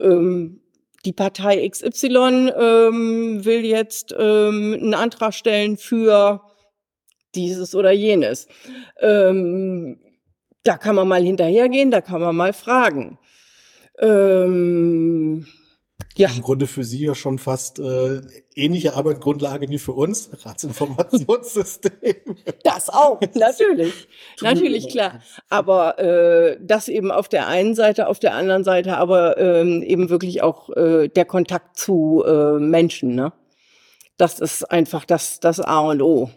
ähm, 0.00 0.60
die 1.04 1.12
Partei 1.12 1.68
XY 1.68 2.52
ähm, 2.58 3.44
will 3.44 3.64
jetzt 3.64 4.14
ähm, 4.18 4.74
einen 4.74 4.94
Antrag 4.94 5.34
stellen 5.34 5.76
für 5.76 6.42
dieses 7.36 7.74
oder 7.76 7.92
jenes. 7.92 8.48
Ähm, 9.00 10.00
da 10.64 10.76
kann 10.76 10.96
man 10.96 11.06
mal 11.06 11.22
hinterhergehen, 11.22 11.92
da 11.92 12.00
kann 12.00 12.20
man 12.20 12.34
mal 12.34 12.52
fragen. 12.52 13.18
Ähm, 14.00 15.46
ja. 16.16 16.30
Im 16.34 16.42
Grunde 16.42 16.66
für 16.66 16.82
Sie 16.82 17.04
ja 17.04 17.14
schon 17.14 17.38
fast 17.38 17.78
äh, 17.78 18.22
ähnliche 18.54 18.94
Arbeitsgrundlage 18.94 19.68
wie 19.68 19.78
für 19.78 19.92
uns, 19.92 20.30
Ratsinformationssystem. 20.44 22.16
Das 22.64 22.88
auch, 22.88 23.20
natürlich. 23.34 24.08
natürlich, 24.40 24.88
klar. 24.88 25.20
Aber 25.48 25.98
äh, 25.98 26.58
das 26.60 26.88
eben 26.88 27.10
auf 27.10 27.28
der 27.28 27.46
einen 27.46 27.74
Seite, 27.74 28.08
auf 28.08 28.18
der 28.18 28.34
anderen 28.34 28.64
Seite 28.64 28.96
aber 28.96 29.38
ähm, 29.38 29.82
eben 29.82 30.10
wirklich 30.10 30.42
auch 30.42 30.70
äh, 30.70 31.08
der 31.08 31.24
Kontakt 31.24 31.78
zu 31.78 32.24
äh, 32.26 32.58
Menschen. 32.58 33.14
Ne? 33.14 33.32
Das 34.16 34.40
ist 34.40 34.64
einfach 34.64 35.04
das, 35.04 35.38
das 35.40 35.60
A 35.60 35.80
und 35.80 36.02
O. 36.02 36.30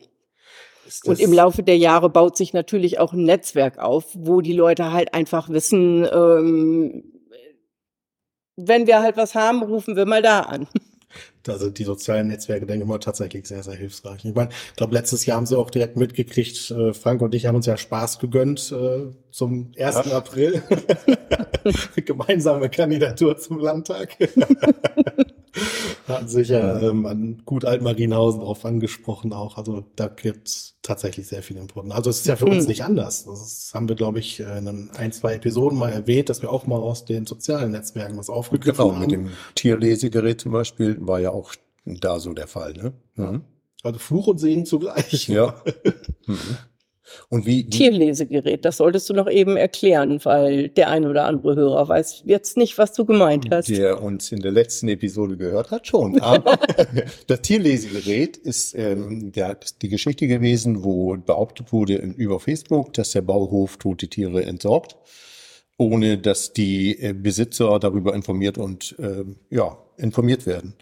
Und 1.05 1.19
im 1.19 1.33
Laufe 1.33 1.63
der 1.63 1.77
Jahre 1.77 2.09
baut 2.09 2.35
sich 2.35 2.53
natürlich 2.53 2.99
auch 2.99 3.13
ein 3.13 3.23
Netzwerk 3.23 3.77
auf, 3.79 4.05
wo 4.13 4.41
die 4.41 4.53
Leute 4.53 4.91
halt 4.91 5.13
einfach 5.13 5.49
wissen, 5.49 6.07
ähm, 6.11 7.18
wenn 8.67 8.87
wir 8.87 9.01
halt 9.01 9.17
was 9.17 9.35
haben, 9.35 9.63
rufen 9.63 9.95
wir 9.95 10.05
mal 10.05 10.21
da 10.21 10.41
an. 10.41 10.67
Also 11.47 11.69
die 11.69 11.83
sozialen 11.83 12.27
Netzwerke, 12.27 12.65
denke 12.67 12.83
ich 12.83 12.87
mal, 12.87 12.99
tatsächlich 12.99 13.47
sehr, 13.47 13.63
sehr 13.63 13.73
hilfsreich. 13.73 14.23
Ich 14.23 14.35
meine, 14.35 14.49
ich 14.51 14.75
glaube, 14.75 14.93
letztes 14.93 15.25
Jahr 15.25 15.37
haben 15.37 15.47
sie 15.47 15.57
auch 15.57 15.71
direkt 15.71 15.97
mitgekriegt, 15.97 16.69
äh, 16.69 16.93
Frank 16.93 17.21
und 17.21 17.33
ich 17.33 17.47
haben 17.47 17.55
uns 17.55 17.65
ja 17.65 17.77
Spaß 17.77 18.19
gegönnt 18.19 18.71
äh, 18.71 19.07
zum 19.31 19.71
1. 19.77 19.95
Ja. 20.05 20.17
April. 20.17 20.61
Gemeinsame 22.05 22.69
Kandidatur 22.69 23.37
zum 23.37 23.59
Landtag. 23.59 24.17
Hatten 26.07 26.27
sich 26.27 26.49
ja 26.49 26.79
ähm, 26.81 27.05
an 27.05 27.41
Gut 27.45 27.65
Altmarienhausen 27.65 28.41
drauf 28.41 28.65
angesprochen 28.65 29.31
auch. 29.33 29.57
Also 29.57 29.83
da 29.95 30.07
gibt 30.07 30.73
tatsächlich 30.81 31.27
sehr 31.27 31.43
viel 31.43 31.57
Input. 31.57 31.91
Also 31.91 32.09
es 32.09 32.19
ist 32.19 32.27
ja 32.27 32.35
für 32.35 32.45
uns 32.45 32.63
Hm. 32.63 32.67
nicht 32.67 32.83
anders. 32.83 33.25
Das 33.25 33.71
haben 33.73 33.87
wir, 33.89 33.95
glaube 33.95 34.19
ich, 34.19 34.39
in 34.39 34.47
einem- 34.47 34.89
ein, 34.97 35.11
zwei 35.11 35.35
Episoden 35.35 35.77
mal 35.77 35.91
erwähnt, 35.91 36.29
dass 36.29 36.41
wir 36.41 36.51
auch 36.51 36.65
mal 36.67 36.79
aus 36.79 37.05
den 37.05 37.25
sozialen 37.25 37.71
Netzwerken 37.71 38.17
was 38.17 38.29
aufgegriffen 38.29 38.77
Genau, 38.83 38.91
haben. 38.93 39.01
mit 39.01 39.11
dem 39.11 39.29
Tierlesegerät 39.55 40.41
zum 40.41 40.51
Beispiel 40.51 40.97
war 40.99 41.19
ja 41.19 41.31
auch 41.31 41.53
da 41.85 42.19
so 42.19 42.33
der 42.33 42.47
Fall. 42.47 42.73
Ne? 42.73 42.93
Mhm. 43.15 43.41
Also 43.83 43.99
Fluch 43.99 44.27
und 44.27 44.39
Segen 44.39 44.65
zugleich. 44.65 45.27
Ja. 45.27 45.55
Mhm. 46.27 46.37
Und 47.29 47.45
wie, 47.45 47.69
Tierlesegerät, 47.69 48.65
das 48.65 48.77
solltest 48.77 49.09
du 49.09 49.13
noch 49.13 49.29
eben 49.29 49.57
erklären, 49.57 50.19
weil 50.23 50.69
der 50.69 50.89
ein 50.89 51.05
oder 51.05 51.25
andere 51.25 51.55
Hörer 51.55 51.87
weiß 51.87 52.23
jetzt 52.25 52.57
nicht, 52.57 52.77
was 52.77 52.93
du 52.93 53.05
gemeint 53.05 53.47
hast. 53.51 53.69
der 53.69 54.01
uns 54.01 54.31
in 54.31 54.41
der 54.41 54.51
letzten 54.51 54.87
Episode 54.89 55.37
gehört 55.37 55.71
hat, 55.71 55.87
schon. 55.87 56.19
Aber 56.19 56.57
das 57.27 57.41
Tierlesegerät 57.41 58.37
ist 58.37 58.75
ähm, 58.75 59.31
der, 59.31 59.57
die 59.81 59.89
Geschichte 59.89 60.27
gewesen, 60.27 60.83
wo 60.83 61.15
behauptet 61.17 61.71
wurde 61.71 61.95
über 61.95 62.39
Facebook, 62.39 62.93
dass 62.93 63.11
der 63.11 63.21
Bauhof 63.21 63.77
tote 63.77 64.07
Tiere 64.07 64.43
entsorgt, 64.43 64.95
ohne 65.77 66.17
dass 66.17 66.53
die 66.53 66.99
äh, 66.99 67.13
Besitzer 67.13 67.79
darüber 67.79 68.13
informiert 68.13 68.57
und 68.57 68.95
ähm, 68.99 69.37
ja 69.49 69.77
informiert 69.97 70.45
werden. 70.45 70.75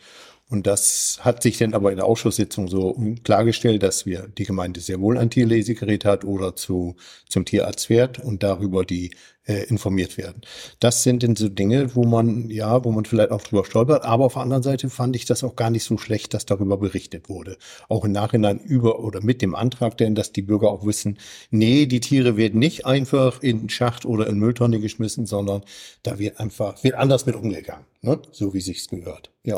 Und 0.50 0.66
das 0.66 1.20
hat 1.22 1.44
sich 1.44 1.58
dann 1.58 1.74
aber 1.74 1.92
in 1.92 1.98
der 1.98 2.06
Ausschusssitzung 2.06 2.70
so 2.70 2.98
klargestellt, 3.24 3.84
dass 3.84 4.06
wir 4.06 4.30
die 4.38 4.46
Gemeinde 4.46 4.80
sehr 4.80 5.02
wohl 5.02 5.18
ein 5.18 5.30
Tierlesegerät 5.30 6.06
hat 6.06 6.24
oder 6.24 6.56
zu, 6.56 6.96
zum 7.28 7.44
Tierarzt 7.44 7.88
fährt 7.88 8.20
und 8.20 8.44
darüber 8.44 8.86
die 8.86 9.12
äh, 9.48 9.64
informiert 9.66 10.18
werden. 10.18 10.42
Das 10.80 11.04
sind 11.04 11.24
dann 11.24 11.36
so 11.36 11.50
Dinge, 11.50 11.96
wo 11.96 12.04
man, 12.04 12.50
ja, 12.50 12.84
wo 12.84 12.92
man 12.92 13.06
vielleicht 13.06 13.32
auch 13.32 13.42
drüber 13.42 13.66
stolpert. 13.66 14.04
Aber 14.04 14.26
auf 14.26 14.34
der 14.34 14.42
anderen 14.42 14.64
Seite 14.64 14.90
fand 14.90 15.16
ich 15.16 15.26
das 15.26 15.44
auch 15.44 15.56
gar 15.56 15.70
nicht 15.70 15.84
so 15.84 15.98
schlecht, 15.98 16.34
dass 16.34 16.46
darüber 16.46 16.78
berichtet 16.78 17.30
wurde. 17.30 17.58
Auch 17.90 18.06
im 18.06 18.12
Nachhinein 18.12 18.60
über 18.60 19.00
oder 19.00 19.22
mit 19.22 19.42
dem 19.42 19.56
Antrag 19.56 19.98
denn, 19.98 20.16
dass 20.16 20.32
die 20.32 20.42
Bürger 20.42 20.70
auch 20.70 20.86
wissen, 20.86 21.18
nee, 21.50 21.86
die 21.86 22.00
Tiere 22.00 22.38
werden 22.38 22.60
nicht 22.60 22.86
einfach 22.86 23.42
in 23.42 23.70
Schacht 23.70 24.06
oder 24.06 24.28
in 24.28 24.38
Mülltonne 24.38 24.80
geschmissen, 24.80 25.26
sondern 25.26 25.62
da 26.04 26.20
wird 26.20 26.40
einfach, 26.40 26.84
wird 26.84 26.96
anders 26.96 27.26
mit 27.26 27.36
umgegangen, 27.36 27.86
ne? 28.02 28.20
so 28.32 28.54
wie 28.54 28.62
sich's 28.62 28.88
gehört. 28.88 29.32
Ja. 29.44 29.58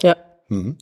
Mhm. 0.49 0.77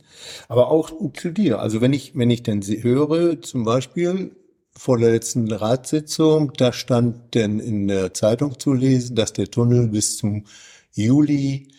Aber 0.48 0.72
auch 0.72 0.92
zu 1.14 1.32
dir. 1.32 1.60
Also 1.60 1.82
wenn 1.82 1.94
ich, 1.94 2.16
wenn 2.16 2.30
ich 2.30 2.44
denn 2.44 2.62
höre, 2.62 3.42
zum 3.42 3.64
Beispiel 3.64 4.36
vor 4.72 4.98
der 4.98 5.12
letzten 5.12 5.52
Ratssitzung, 5.52 6.54
da 6.54 6.72
stand 6.72 7.34
denn 7.36 7.60
in 7.60 7.88
der 7.88 8.14
Zeitung 8.14 8.60
zu 8.60 8.74
lesen, 8.74 9.16
dass 9.16 9.34
der 9.34 9.50
Tunnel 9.50 9.88
bis 9.88 10.18
zum 10.18 10.46
Juli 10.94 11.72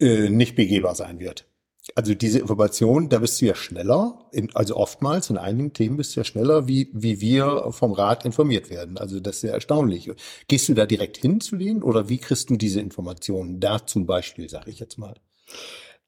äh, 0.00 0.28
nicht 0.28 0.54
begehbar 0.54 0.94
sein 0.94 1.18
wird. 1.18 1.46
Also 1.94 2.14
diese 2.14 2.40
Information, 2.40 3.08
da 3.08 3.20
bist 3.20 3.40
du 3.40 3.46
ja 3.46 3.54
schneller, 3.54 4.28
in, 4.32 4.54
also 4.54 4.76
oftmals 4.76 5.30
in 5.30 5.38
einigen 5.38 5.72
Themen 5.72 5.96
bist 5.96 6.16
du 6.16 6.20
ja 6.20 6.24
schneller, 6.24 6.66
wie, 6.66 6.90
wie 6.92 7.20
wir 7.20 7.68
vom 7.70 7.92
Rat 7.92 8.24
informiert 8.24 8.70
werden. 8.70 8.98
Also 8.98 9.20
das 9.20 9.36
ist 9.36 9.40
sehr 9.42 9.52
erstaunlich. 9.52 10.10
Gehst 10.48 10.68
du 10.68 10.74
da 10.74 10.84
direkt 10.84 11.16
hin 11.18 11.40
zu 11.40 11.56
denen 11.56 11.82
oder 11.82 12.08
wie 12.08 12.18
kriegst 12.18 12.50
du 12.50 12.56
diese 12.56 12.80
Informationen? 12.80 13.60
Da 13.60 13.86
zum 13.86 14.04
Beispiel, 14.04 14.48
sage 14.50 14.70
ich 14.70 14.80
jetzt 14.80 14.98
mal. 14.98 15.14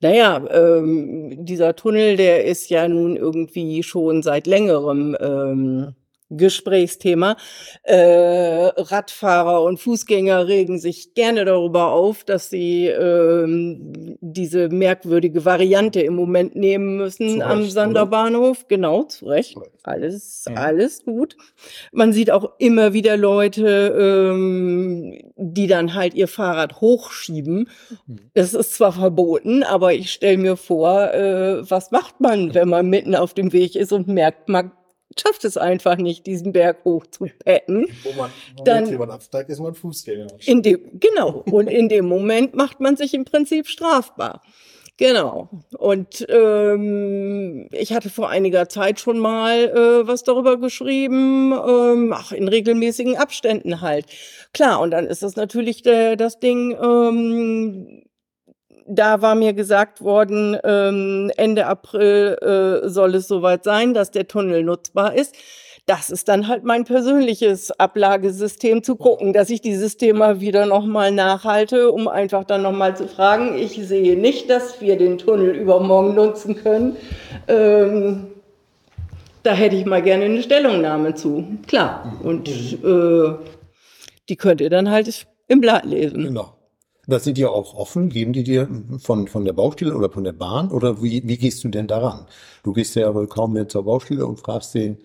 Naja, 0.00 0.45
ähm, 0.50 1.45
dieser 1.45 1.75
Tunnel, 1.75 2.17
der 2.17 2.45
ist 2.45 2.71
ja 2.71 2.87
nun 2.87 3.17
irgendwie 3.17 3.83
schon 3.83 4.23
seit 4.23 4.47
längerem 4.47 5.17
ähm, 5.21 5.95
Gesprächsthema. 6.30 7.37
Äh, 7.82 7.97
Radfahrer 8.76 9.62
und 9.62 9.78
Fußgänger 9.78 10.47
regen 10.49 10.78
sich 10.78 11.14
gerne 11.14 11.44
darüber 11.44 11.92
auf, 11.92 12.25
dass 12.25 12.50
sie 12.50 12.87
ähm, 12.87 14.16
diese 14.20 14.68
merkwürdige 14.68 15.44
Variante 15.44 16.00
im 16.00 16.14
Moment 16.14 16.54
nehmen 16.56 16.97
müssen 16.97 17.38
Zu 17.40 17.47
am 17.47 17.64
Sanderbahnhof. 17.64 18.68
Genau, 18.68 19.04
zu 19.04 19.26
Recht. 19.26 19.52
Zu 19.54 19.61
Recht. 19.61 19.73
Alles, 19.85 20.44
Ja. 20.49 20.54
alles 20.56 21.04
gut. 21.04 21.37
Man 21.92 22.12
sieht 22.12 22.30
auch 22.30 22.52
immer 22.58 22.92
wieder 22.92 23.16
Leute, 23.16 24.30
ähm, 24.32 25.18
die 25.37 25.66
dann 25.66 25.94
halt 25.94 26.14
ihr 26.14 26.28
Fahrrad 26.28 26.80
hochschieben. 26.80 27.70
Das 28.35 28.52
ist 28.54 28.75
zwar 28.75 28.92
verboten, 28.92 29.62
aber 29.62 29.94
ich 29.94 30.12
stelle 30.12 30.37
mir 30.37 30.56
vor, 30.56 31.12
äh, 31.14 31.70
was 31.70 31.90
macht 31.90 32.20
man, 32.20 32.54
wenn 32.54 32.68
man 32.68 32.88
mitten 32.90 33.14
auf 33.14 33.32
dem 33.35 33.52
Weg 33.52 33.76
ist 33.76 33.92
und 33.92 34.08
merkt, 34.08 34.49
man 34.49 34.73
schafft 35.18 35.44
es 35.44 35.56
einfach 35.56 35.96
nicht, 35.96 36.26
diesen 36.26 36.52
Berg 36.52 36.84
hoch 36.84 37.06
zu 37.06 37.26
petten. 37.38 37.87
Wo 38.02 38.12
man, 38.12 38.30
wo 38.56 38.64
Dann- 38.64 38.87
jemand 38.88 39.12
absteigt, 39.12 39.50
ist 39.50 39.60
man 39.60 39.75
Fußgänger. 39.75 40.28
In 40.46 40.62
dem, 40.62 40.80
genau. 41.00 41.44
Und 41.50 41.68
in 41.68 41.88
dem 41.88 42.06
Moment 42.06 42.54
macht 42.54 42.80
man 42.80 42.96
sich 42.96 43.14
im 43.14 43.25
Prinzip 43.25 43.66
strafbar. 43.66 44.42
Genau. 44.98 45.48
Und 45.78 46.26
ähm, 46.28 47.68
ich 47.70 47.92
hatte 47.92 48.10
vor 48.10 48.28
einiger 48.30 48.68
Zeit 48.68 48.98
schon 48.98 49.20
mal 49.20 49.68
äh, 49.68 50.06
was 50.08 50.25
darüber 50.25 50.56
geschrieben, 50.58 51.52
ähm, 51.52 52.12
ach, 52.12 52.32
in 52.32 52.48
regelmäßigen 52.48 53.16
Abständen 53.16 53.80
halt. 53.80 54.06
Klar, 54.52 54.80
und 54.80 54.90
dann 54.90 55.06
ist 55.06 55.22
das 55.22 55.37
natürlich 55.37 55.87
äh, 55.87 56.16
das 56.16 56.40
Ding, 56.40 56.76
ähm, 56.82 58.02
da 58.88 59.23
war 59.23 59.35
mir 59.35 59.52
gesagt 59.52 60.00
worden, 60.00 60.57
ähm, 60.64 61.30
Ende 61.37 61.66
April 61.66 62.37
äh, 62.40 62.88
soll 62.88 63.14
es 63.14 63.28
soweit 63.28 63.64
sein, 63.64 63.95
dass 63.95 64.11
der 64.11 64.26
Tunnel 64.26 64.64
nutzbar 64.64 65.14
ist. 65.14 65.35
Das 65.87 66.11
ist 66.11 66.28
dann 66.28 66.49
halt 66.49 66.64
mein 66.64 66.85
persönliches 66.85 67.71
Ablagesystem 67.71 68.83
zu 68.83 68.97
gucken, 68.97 69.33
dass 69.33 69.49
ich 69.49 69.62
dieses 69.62 69.97
Thema 69.97 70.38
wieder 70.38 70.66
nochmal 70.66 71.12
nachhalte, 71.12 71.90
um 71.92 72.09
einfach 72.09 72.45
dann 72.45 72.61
nochmal 72.61 72.95
zu 72.95 73.09
fragen. 73.09 73.57
Ich 73.57 73.73
sehe 73.87 74.18
nicht, 74.18 74.50
dass 74.50 74.83
wir 74.83 74.99
den 74.99 75.16
Tunnel 75.16 75.54
übermorgen 75.54 76.14
nutzen 76.14 76.57
können. 76.57 76.97
Ähm, 77.47 78.26
da 79.42 79.52
hätte 79.52 79.76
ich 79.76 79.87
mal 79.87 80.02
gerne 80.02 80.26
eine 80.26 80.42
Stellungnahme 80.42 81.14
zu. 81.14 81.47
Klar. 81.66 82.18
Und 82.23 82.49
äh, 82.49 83.35
die 84.28 84.37
könnt 84.37 84.61
ihr 84.61 84.68
dann 84.68 84.90
halt 84.90 85.26
im 85.47 85.62
Blatt 85.62 85.87
lesen. 85.87 86.25
Genau. 86.25 86.57
Das 87.10 87.24
sind 87.24 87.38
die 87.38 87.46
auch 87.46 87.74
offen, 87.74 88.10
geben 88.10 88.32
die 88.34 88.44
dir 88.44 88.68
von, 89.00 89.26
von 89.28 89.44
der 89.44 89.54
Baustelle 89.54 89.96
oder 89.96 90.10
von 90.10 90.24
der 90.24 90.32
Bahn 90.34 90.70
oder 90.70 91.02
wie, 91.02 91.22
wie 91.26 91.38
gehst 91.38 91.64
du 91.64 91.68
denn 91.68 91.86
daran? 91.88 92.26
Du 92.62 92.72
gehst 92.74 92.94
ja 92.96 93.14
wohl 93.14 93.26
kaum 93.26 93.54
mehr 93.54 93.66
zur 93.66 93.84
Baustelle 93.84 94.26
und 94.26 94.38
fragst 94.38 94.74
den, 94.74 94.98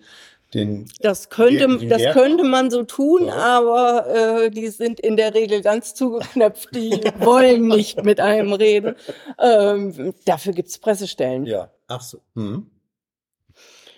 den, 0.52 0.86
Das 1.00 1.30
könnte, 1.30 1.66
Die- 1.66 1.78
die 1.78 1.88
das 1.88 2.12
könnte 2.12 2.44
man 2.44 2.70
so 2.70 2.82
tun, 2.84 3.24
Ja. 3.26 3.34
aber 3.58 4.06
äh, 4.44 4.50
die 4.50 4.68
sind 4.68 5.00
in 5.00 5.16
der 5.16 5.34
Regel 5.34 5.62
ganz 5.62 5.94
zugeknöpft, 5.94 6.74
die 6.76 6.90
wollen 7.20 7.68
nicht 7.68 8.04
mit 8.04 8.20
einem 8.20 8.52
reden. 8.52 8.96
Ähm, 9.42 10.12
dafür 10.26 10.52
gibt's 10.52 10.78
Pressestellen. 10.78 11.46
ja, 11.46 11.70
ach 11.88 12.02
so. 12.02 12.18
Mhm. 12.34 12.66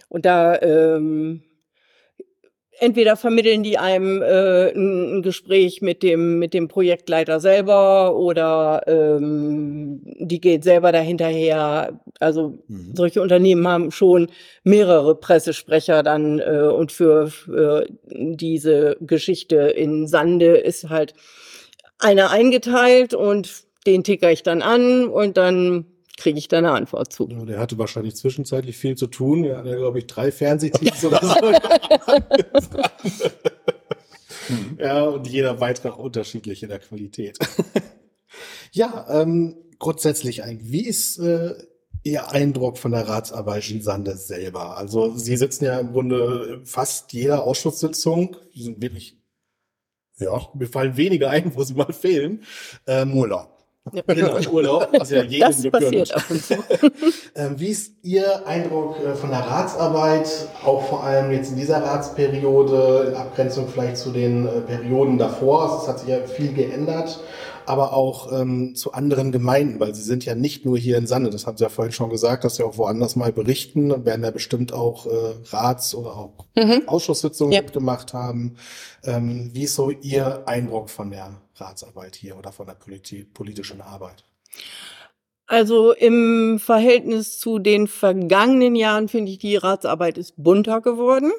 Und 0.08 0.24
da 0.24 0.60
ähm, 0.62 1.42
entweder 2.78 3.16
vermitteln 3.16 3.62
die 3.62 3.78
einem 3.78 4.22
äh, 4.22 4.70
ein, 4.70 5.22
Gespräch 5.22 5.82
mit 5.82 6.02
dem 6.02 6.38
mit 6.38 6.54
dem 6.54 6.68
Projektleiter 6.68 7.40
selber 7.40 8.16
oder 8.16 8.82
ähm, 8.86 10.00
die 10.18 10.40
geht 10.40 10.64
selber 10.64 10.92
dahinterher. 10.92 12.00
Also 12.20 12.58
Mhm. 12.68 12.92
solche 12.94 13.22
Unternehmen 13.22 13.66
haben 13.66 13.90
schon 13.90 14.28
mehrere 14.64 15.14
Pressesprecher 15.14 16.02
dann 16.02 16.38
äh, 16.38 16.68
und 16.72 16.92
für, 16.92 17.28
für 17.28 17.86
diese 18.04 18.96
Geschichte 19.00 19.56
in 19.56 20.06
Sande 20.06 20.56
ist 20.56 20.88
halt 20.88 21.14
einer 21.98 22.30
eingeteilt 22.30 23.14
und 23.14 23.64
den 23.86 24.04
ticker 24.04 24.30
ich 24.30 24.42
dann 24.42 24.62
an 24.62 25.06
und 25.06 25.36
dann 25.36 25.86
kriege 26.16 26.38
ich 26.38 26.48
da 26.48 26.58
eine 26.58 26.72
Antwort 26.72 27.12
zu. 27.12 27.28
Ja, 27.30 27.44
der 27.44 27.58
hatte 27.58 27.78
wahrscheinlich 27.78 28.16
zwischenzeitlich 28.16 28.76
viel 28.76 28.96
zu 28.96 29.06
tun. 29.06 29.44
Er 29.44 29.58
hatte, 29.58 29.76
glaube 29.76 29.98
ich, 29.98 30.06
drei 30.06 30.32
Fernsehteams 30.32 31.04
oder 31.04 31.20
so. 31.20 31.34
ja, 34.78 35.04
und 35.04 35.26
jeder 35.28 35.54
Beitrag 35.54 35.98
unterschiedlich 35.98 36.62
in 36.62 36.70
der 36.70 36.78
Qualität. 36.78 37.38
ja, 38.72 39.06
ähm, 39.10 39.56
grundsätzlich 39.78 40.42
eigentlich, 40.42 40.72
wie 40.72 40.86
ist 40.86 41.18
äh, 41.18 41.54
Ihr 42.02 42.30
Eindruck 42.30 42.78
von 42.78 42.92
der 42.92 43.08
Ratsarbeit 43.08 43.68
in 43.68 43.82
Sande 43.82 44.16
selber? 44.16 44.76
Also 44.76 45.16
Sie 45.16 45.36
sitzen 45.36 45.64
ja 45.64 45.80
im 45.80 45.92
Grunde 45.92 46.62
fast 46.64 47.12
jeder 47.12 47.42
Ausschusssitzung. 47.42 48.36
Sie 48.54 48.62
sind 48.62 48.80
wirklich, 48.80 49.18
ja, 50.18 50.48
mir 50.54 50.68
fallen 50.68 50.96
wenige 50.96 51.28
ein, 51.28 51.54
wo 51.56 51.62
Sie 51.64 51.74
mal 51.74 51.92
fehlen. 51.92 52.44
Ähm, 52.86 53.16
Urlaub. 53.16 53.55
Ja. 53.92 54.02
Genau, 54.06 54.36
Urlaub. 54.50 54.88
Also 54.98 55.14
ja 55.16 55.22
jedem 55.22 55.48
Das 55.48 55.70
passiert 55.70 56.14
ab 56.14 56.22
und 56.28 56.42
zu. 56.44 56.54
Ähm, 57.34 57.54
wie 57.60 57.68
ist 57.68 57.92
Ihr 58.02 58.46
Eindruck 58.46 58.96
äh, 59.04 59.14
von 59.14 59.30
der 59.30 59.40
Ratsarbeit, 59.40 60.28
auch 60.64 60.82
vor 60.88 61.04
allem 61.04 61.30
jetzt 61.32 61.50
in 61.50 61.56
dieser 61.56 61.82
Ratsperiode, 61.82 63.08
in 63.10 63.14
Abgrenzung 63.14 63.68
vielleicht 63.68 63.98
zu 63.98 64.10
den 64.10 64.46
äh, 64.46 64.60
Perioden 64.62 65.18
davor? 65.18 65.62
Also 65.64 65.82
Es 65.82 65.88
hat 65.88 66.00
sich 66.00 66.08
ja 66.08 66.18
viel 66.26 66.52
geändert, 66.54 67.20
aber 67.66 67.92
auch 67.92 68.32
ähm, 68.32 68.74
zu 68.74 68.92
anderen 68.92 69.32
Gemeinden, 69.32 69.78
weil 69.80 69.94
Sie 69.94 70.02
sind 70.02 70.24
ja 70.24 70.34
nicht 70.34 70.64
nur 70.64 70.78
hier 70.78 70.96
in 70.98 71.06
Sande, 71.06 71.30
das 71.30 71.46
haben 71.46 71.56
Sie 71.58 71.64
ja 71.64 71.68
vorhin 71.70 71.92
schon 71.92 72.10
gesagt, 72.10 72.44
dass 72.44 72.56
Sie 72.56 72.62
auch 72.62 72.78
woanders 72.78 73.16
mal 73.16 73.32
berichten 73.32 73.90
und 73.92 74.04
werden 74.06 74.24
ja 74.24 74.30
bestimmt 74.30 74.72
auch 74.72 75.06
äh, 75.06 75.10
Rats- 75.50 75.94
oder 75.94 76.10
auch 76.16 76.46
Mhm. 76.56 76.82
Ausschusssitzungen 76.86 77.52
Ja. 77.52 77.60
mitgemacht 77.60 78.14
haben. 78.14 78.56
Ähm, 79.04 79.50
wie 79.52 79.64
ist 79.64 79.74
so 79.74 79.90
Ihr 79.90 80.42
Eindruck 80.46 80.88
von 80.88 81.10
der 81.10 81.32
Ratsarbeit 81.60 82.16
hier 82.16 82.36
oder 82.36 82.52
von 82.52 82.66
der 82.66 82.74
politi 82.74 83.24
politischen 83.24 83.80
Arbeit? 83.80 84.24
Also 85.46 85.92
im 85.92 86.58
Verhältnis 86.58 87.38
zu 87.38 87.58
den 87.58 87.86
vergangenen 87.86 88.74
Jahren 88.74 89.08
finde 89.08 89.32
ich, 89.32 89.38
die 89.38 89.56
Ratsarbeit 89.56 90.18
ist 90.18 90.34
bunter 90.36 90.80
geworden. 90.80 91.32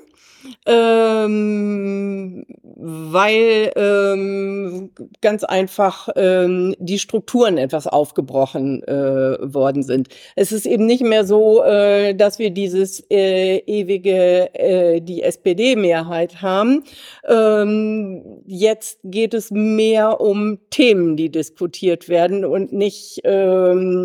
Ähm, 0.65 2.45
weil 2.79 3.71
ähm, 3.75 4.91
ganz 5.21 5.43
einfach 5.43 6.09
ähm, 6.15 6.75
die 6.79 6.99
Strukturen 6.99 7.57
etwas 7.57 7.87
aufgebrochen 7.87 8.83
äh, 8.83 9.37
worden 9.41 9.83
sind. 9.83 10.09
Es 10.35 10.51
ist 10.51 10.65
eben 10.65 10.85
nicht 10.85 11.03
mehr 11.03 11.25
so, 11.25 11.63
äh, 11.63 12.13
dass 12.13 12.39
wir 12.39 12.51
dieses 12.51 13.03
äh, 13.09 13.57
ewige, 13.65 14.53
äh, 14.53 15.01
die 15.01 15.23
SPD-Mehrheit 15.23 16.41
haben. 16.41 16.83
Ähm, 17.27 18.41
jetzt 18.45 18.99
geht 19.03 19.33
es 19.33 19.51
mehr 19.51 20.21
um 20.21 20.59
Themen, 20.69 21.17
die 21.17 21.29
diskutiert 21.29 22.09
werden 22.09 22.45
und 22.45 22.71
nicht, 22.73 23.21
ähm, 23.23 23.96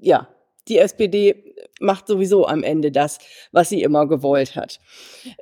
ja, 0.00 0.28
die 0.68 0.78
SPD 0.78 1.54
macht 1.80 2.06
sowieso 2.06 2.46
am 2.46 2.62
Ende 2.62 2.92
das, 2.92 3.18
was 3.52 3.68
sie 3.68 3.82
immer 3.82 4.06
gewollt 4.06 4.54
hat. 4.56 4.78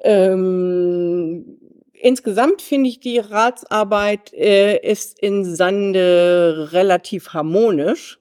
Ähm, 0.02 1.58
insgesamt 1.92 2.62
finde 2.62 2.88
ich, 2.88 3.00
die 3.00 3.18
Ratsarbeit 3.18 4.32
äh, 4.32 4.78
ist 4.78 5.18
in 5.18 5.44
Sande 5.44 6.68
relativ 6.72 7.30
harmonisch. 7.34 8.20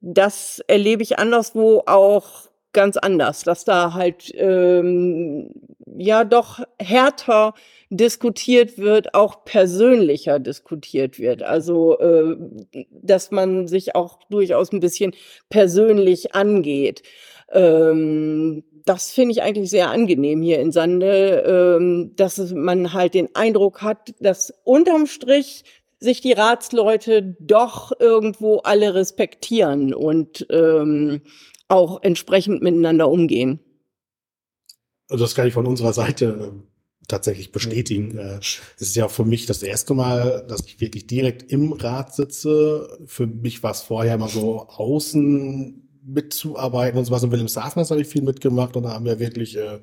Das 0.00 0.60
erlebe 0.66 1.02
ich 1.02 1.18
anderswo 1.18 1.82
auch 1.86 2.45
ganz 2.76 2.96
anders, 2.96 3.42
dass 3.42 3.64
da 3.64 3.94
halt 3.94 4.30
ähm, 4.36 5.50
ja 5.96 6.24
doch 6.24 6.60
härter 6.78 7.54
diskutiert 7.90 8.78
wird, 8.78 9.14
auch 9.14 9.44
persönlicher 9.44 10.38
diskutiert 10.38 11.18
wird. 11.18 11.42
Also, 11.42 11.98
äh, 11.98 12.36
dass 12.90 13.30
man 13.30 13.66
sich 13.66 13.94
auch 13.96 14.18
durchaus 14.28 14.72
ein 14.72 14.80
bisschen 14.80 15.12
persönlich 15.48 16.34
angeht. 16.34 17.02
Ähm, 17.50 18.62
das 18.84 19.10
finde 19.10 19.32
ich 19.32 19.42
eigentlich 19.42 19.70
sehr 19.70 19.90
angenehm 19.90 20.42
hier 20.42 20.60
in 20.60 20.70
Sande, 20.70 21.76
ähm, 21.78 22.12
dass 22.14 22.52
man 22.52 22.92
halt 22.92 23.14
den 23.14 23.34
Eindruck 23.34 23.82
hat, 23.82 24.14
dass 24.20 24.52
unterm 24.64 25.06
Strich 25.06 25.64
sich 25.98 26.20
die 26.20 26.34
Ratsleute 26.34 27.36
doch 27.40 27.92
irgendwo 27.98 28.58
alle 28.58 28.94
respektieren 28.94 29.94
und 29.94 30.46
ähm, 30.50 31.22
auch 31.68 32.02
entsprechend 32.02 32.62
miteinander 32.62 33.08
umgehen. 33.08 33.60
Also 35.08 35.24
das 35.24 35.34
kann 35.34 35.46
ich 35.46 35.54
von 35.54 35.66
unserer 35.66 35.92
Seite 35.92 36.52
äh, 36.54 36.66
tatsächlich 37.08 37.52
bestätigen. 37.52 38.18
Äh, 38.18 38.38
Es 38.38 38.60
ist 38.78 38.96
ja 38.96 39.08
für 39.08 39.24
mich 39.24 39.46
das 39.46 39.62
erste 39.62 39.94
Mal, 39.94 40.44
dass 40.48 40.66
ich 40.66 40.80
wirklich 40.80 41.06
direkt 41.06 41.50
im 41.50 41.72
Rat 41.72 42.14
sitze. 42.14 42.98
Für 43.06 43.26
mich 43.26 43.62
war 43.62 43.70
es 43.72 43.82
vorher 43.82 44.14
immer 44.14 44.28
so 44.28 44.66
außen 44.68 45.82
mitzuarbeiten 46.04 46.98
und 46.98 47.04
sowas. 47.04 47.22
In 47.22 47.32
Wilhelmshaven 47.32 47.84
habe 47.84 48.00
ich 48.00 48.08
viel 48.08 48.22
mitgemacht 48.22 48.76
und 48.76 48.84
da 48.84 48.90
haben 48.90 49.04
wir 49.04 49.18
wirklich 49.18 49.56
äh, 49.56 49.80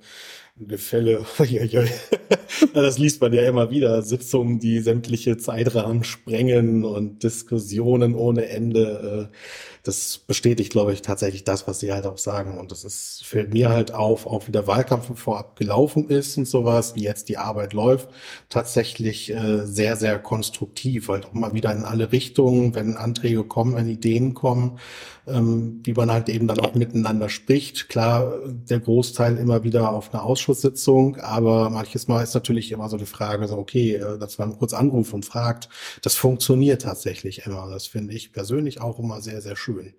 Fälle, 0.78 1.26
das 2.76 3.00
liest 3.00 3.22
man 3.22 3.34
ja 3.34 3.42
immer 3.42 3.72
wieder, 3.72 4.04
Sitzungen, 4.04 4.60
die 4.60 4.80
sämtliche 4.82 5.38
Zeitrahmen 5.38 6.04
sprengen 6.04 6.86
und 6.86 7.24
Diskussionen 7.24 8.14
ohne 8.14 8.46
Ende. 8.50 9.30
Äh, 9.32 9.36
das 9.84 10.18
bestätigt, 10.18 10.72
glaube 10.72 10.94
ich, 10.94 11.02
tatsächlich 11.02 11.44
das, 11.44 11.68
was 11.68 11.82
Sie 11.82 11.92
halt 11.92 12.06
auch 12.06 12.18
sagen. 12.18 12.58
Und 12.58 12.72
das 12.72 12.86
ist, 12.86 13.26
fällt 13.26 13.54
mir 13.54 13.70
halt 13.70 13.94
auf, 13.94 14.26
auch 14.26 14.48
wie 14.48 14.54
der 14.54 14.66
Wahlkampf 14.66 15.20
vorab 15.20 15.58
gelaufen 15.58 16.08
ist 16.08 16.38
und 16.38 16.48
sowas, 16.48 16.96
wie 16.96 17.04
jetzt 17.04 17.28
die 17.28 17.38
Arbeit 17.38 17.74
läuft, 17.74 18.10
tatsächlich 18.48 19.30
äh, 19.34 19.66
sehr, 19.66 19.98
sehr 19.98 20.20
konstruktiv, 20.20 21.10
halt 21.10 21.26
auch 21.26 21.34
mal 21.34 21.54
wieder 21.54 21.74
in 21.74 21.84
alle 21.84 22.14
Richtungen, 22.14 22.74
wenn 22.76 22.96
Anträge 22.96 23.44
kommen, 23.44 23.76
wenn 23.76 23.90
Ideen 23.90 24.34
kommen, 24.34 24.80
ähm, 25.28 25.82
wie 25.84 25.94
man 25.94 26.10
halt 26.10 26.30
eben 26.30 26.48
dann 26.48 26.62
auch 26.62 26.76
miteinander 26.76 27.28
spricht. 27.28 27.90
Klar, 27.90 28.36
der 28.46 28.80
Großteil 28.80 29.38
immer 29.38 29.66
wieder 29.66 29.92
auf 29.92 30.14
einer 30.14 30.24
Ausschusssitzung, 30.44 31.18
aber 31.18 31.70
manches 31.70 32.08
Mal 32.08 32.22
ist 32.24 32.34
natürlich 32.34 32.72
immer 32.72 32.90
so 32.90 32.98
die 32.98 33.06
Frage, 33.06 33.48
so 33.48 33.58
okay, 33.58 33.96
äh, 33.96 34.18
dass 34.20 34.38
man 34.38 34.58
kurz 34.58 34.74
anruft 34.74 35.14
und 35.14 35.26
fragt, 35.26 35.70
das 36.02 36.16
funktioniert 36.16 36.82
tatsächlich 36.82 37.46
immer. 37.46 37.70
Das 37.72 37.88
finde 37.88 38.14
ich 38.14 38.34
persönlich 38.34 38.82
auch 38.82 39.00
immer 39.00 39.22
sehr, 39.22 39.42
sehr 39.42 39.56
schön. 39.56 39.94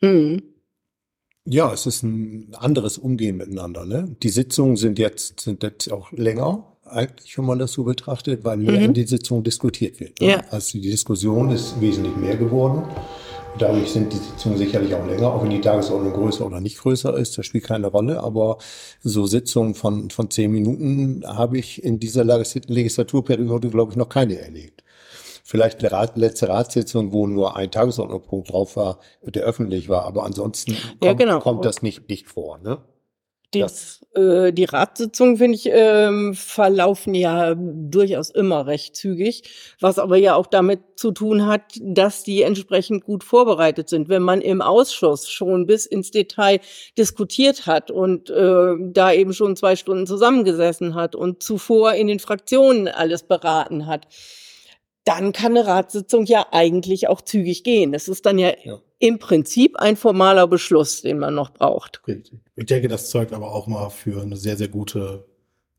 Hm. 0.00 0.42
Ja, 1.46 1.72
es 1.72 1.86
ist 1.86 2.02
ein 2.02 2.54
anderes 2.54 2.98
Umgehen 2.98 3.38
miteinander. 3.38 3.86
Ne? 3.86 4.14
Die 4.22 4.28
Sitzungen 4.28 4.76
sind 4.76 4.98
jetzt, 4.98 5.40
sind 5.40 5.62
jetzt 5.62 5.90
auch 5.90 6.12
länger, 6.12 6.66
eigentlich, 6.84 7.38
wenn 7.38 7.46
man 7.46 7.58
das 7.58 7.72
so 7.72 7.84
betrachtet, 7.84 8.44
weil 8.44 8.58
mehr 8.58 8.78
Mhm. 8.78 8.86
in 8.86 8.94
die 8.94 9.06
Sitzung 9.06 9.42
diskutiert 9.42 10.00
wird. 10.00 10.20
Ne? 10.20 10.28
Ja. 10.32 10.44
Also 10.50 10.78
die 10.78 10.90
Diskussion 10.90 11.50
ist 11.50 11.80
wesentlich 11.80 12.14
mehr 12.16 12.36
geworden. 12.36 12.82
Dadurch 13.58 13.90
sind 13.90 14.12
die 14.12 14.16
Sitzungen 14.16 14.56
sicherlich 14.56 14.94
auch 14.94 15.06
länger, 15.06 15.34
auch 15.34 15.42
wenn 15.42 15.50
die 15.50 15.60
Tagesordnung 15.60 16.14
größer 16.14 16.46
oder 16.46 16.60
nicht 16.60 16.78
größer 16.78 17.14
ist, 17.18 17.36
das 17.36 17.44
spielt 17.44 17.64
keine 17.64 17.88
Rolle. 17.88 18.22
Aber 18.22 18.56
so 19.02 19.26
Sitzungen 19.26 19.74
von, 19.74 20.08
von 20.10 20.30
zehn 20.30 20.50
Minuten 20.50 21.22
habe 21.26 21.58
ich 21.58 21.82
in 21.84 21.98
dieser 22.00 22.22
Legis- 22.24 22.62
Legislaturperiode, 22.68 23.68
glaube 23.68 23.92
ich, 23.92 23.96
noch 23.96 24.08
keine 24.08 24.38
erlebt. 24.38 24.82
Vielleicht 25.44 25.82
die 25.82 25.86
Rat, 25.86 26.16
letzte 26.16 26.48
Ratssitzung, 26.48 27.12
wo 27.12 27.26
nur 27.26 27.56
ein 27.56 27.70
Tagesordnungspunkt 27.70 28.50
drauf 28.52 28.76
war, 28.76 28.98
der 29.22 29.42
öffentlich 29.42 29.88
war, 29.88 30.04
aber 30.04 30.24
ansonsten 30.24 30.72
kommt, 30.72 31.04
Ja, 31.04 31.12
genau. 31.12 31.40
kommt 31.40 31.64
das 31.64 31.82
nicht, 31.82 32.08
nicht 32.08 32.28
vor. 32.28 32.58
Ne? 32.58 32.78
Die, 33.52 33.60
Das- 33.60 34.00
äh, 34.14 34.52
die 34.52 34.64
Ratssitzungen, 34.64 35.36
finde 35.36 35.56
ich, 35.56 35.68
ähm, 35.72 36.34
verlaufen 36.34 37.14
ja 37.14 37.54
durchaus 37.56 38.30
immer 38.30 38.66
recht 38.68 38.94
zügig, 38.94 39.42
was 39.80 39.98
aber 39.98 40.16
ja 40.16 40.36
auch 40.36 40.46
damit 40.46 40.80
zu 40.94 41.10
tun 41.10 41.46
hat, 41.46 41.62
dass 41.80 42.22
die 42.22 42.42
entsprechend 42.42 43.04
gut 43.04 43.24
vorbereitet 43.24 43.88
sind. 43.88 44.08
Wenn 44.08 44.22
man 44.22 44.40
im 44.40 44.62
Ausschuss 44.62 45.28
schon 45.28 45.66
bis 45.66 45.84
ins 45.86 46.12
Detail 46.12 46.60
diskutiert 46.96 47.66
hat 47.66 47.90
und 47.90 48.30
äh, 48.30 48.74
da 48.92 49.12
eben 49.12 49.32
schon 49.32 49.56
zwei 49.56 49.74
Stunden 49.74 50.06
zusammengesessen 50.06 50.94
hat 50.94 51.16
und 51.16 51.42
zuvor 51.42 51.94
in 51.94 52.06
den 52.06 52.20
Fraktionen 52.20 52.86
alles 52.86 53.24
beraten 53.24 53.86
hat, 53.86 54.06
dann 55.10 55.32
kann 55.32 55.56
eine 55.56 55.66
Ratssitzung 55.66 56.24
ja 56.26 56.46
eigentlich 56.52 57.08
auch 57.08 57.20
zügig 57.20 57.64
gehen. 57.64 57.90
Das 57.90 58.06
ist 58.06 58.26
dann 58.26 58.38
ja, 58.38 58.52
Ja. 58.62 58.78
im 59.00 59.18
Prinzip 59.18 59.76
ein 59.76 59.96
formaler 59.96 60.46
Beschluss, 60.46 61.02
den 61.02 61.18
man 61.18 61.34
noch 61.34 61.50
braucht. 61.52 62.00
Ich 62.54 62.66
denke, 62.66 62.86
das 62.86 63.10
zeugt 63.10 63.32
aber 63.32 63.52
auch 63.52 63.66
mal 63.66 63.90
für 63.90 64.22
eine 64.22 64.36
sehr, 64.36 64.56
sehr 64.56 64.68
gute 64.68 65.24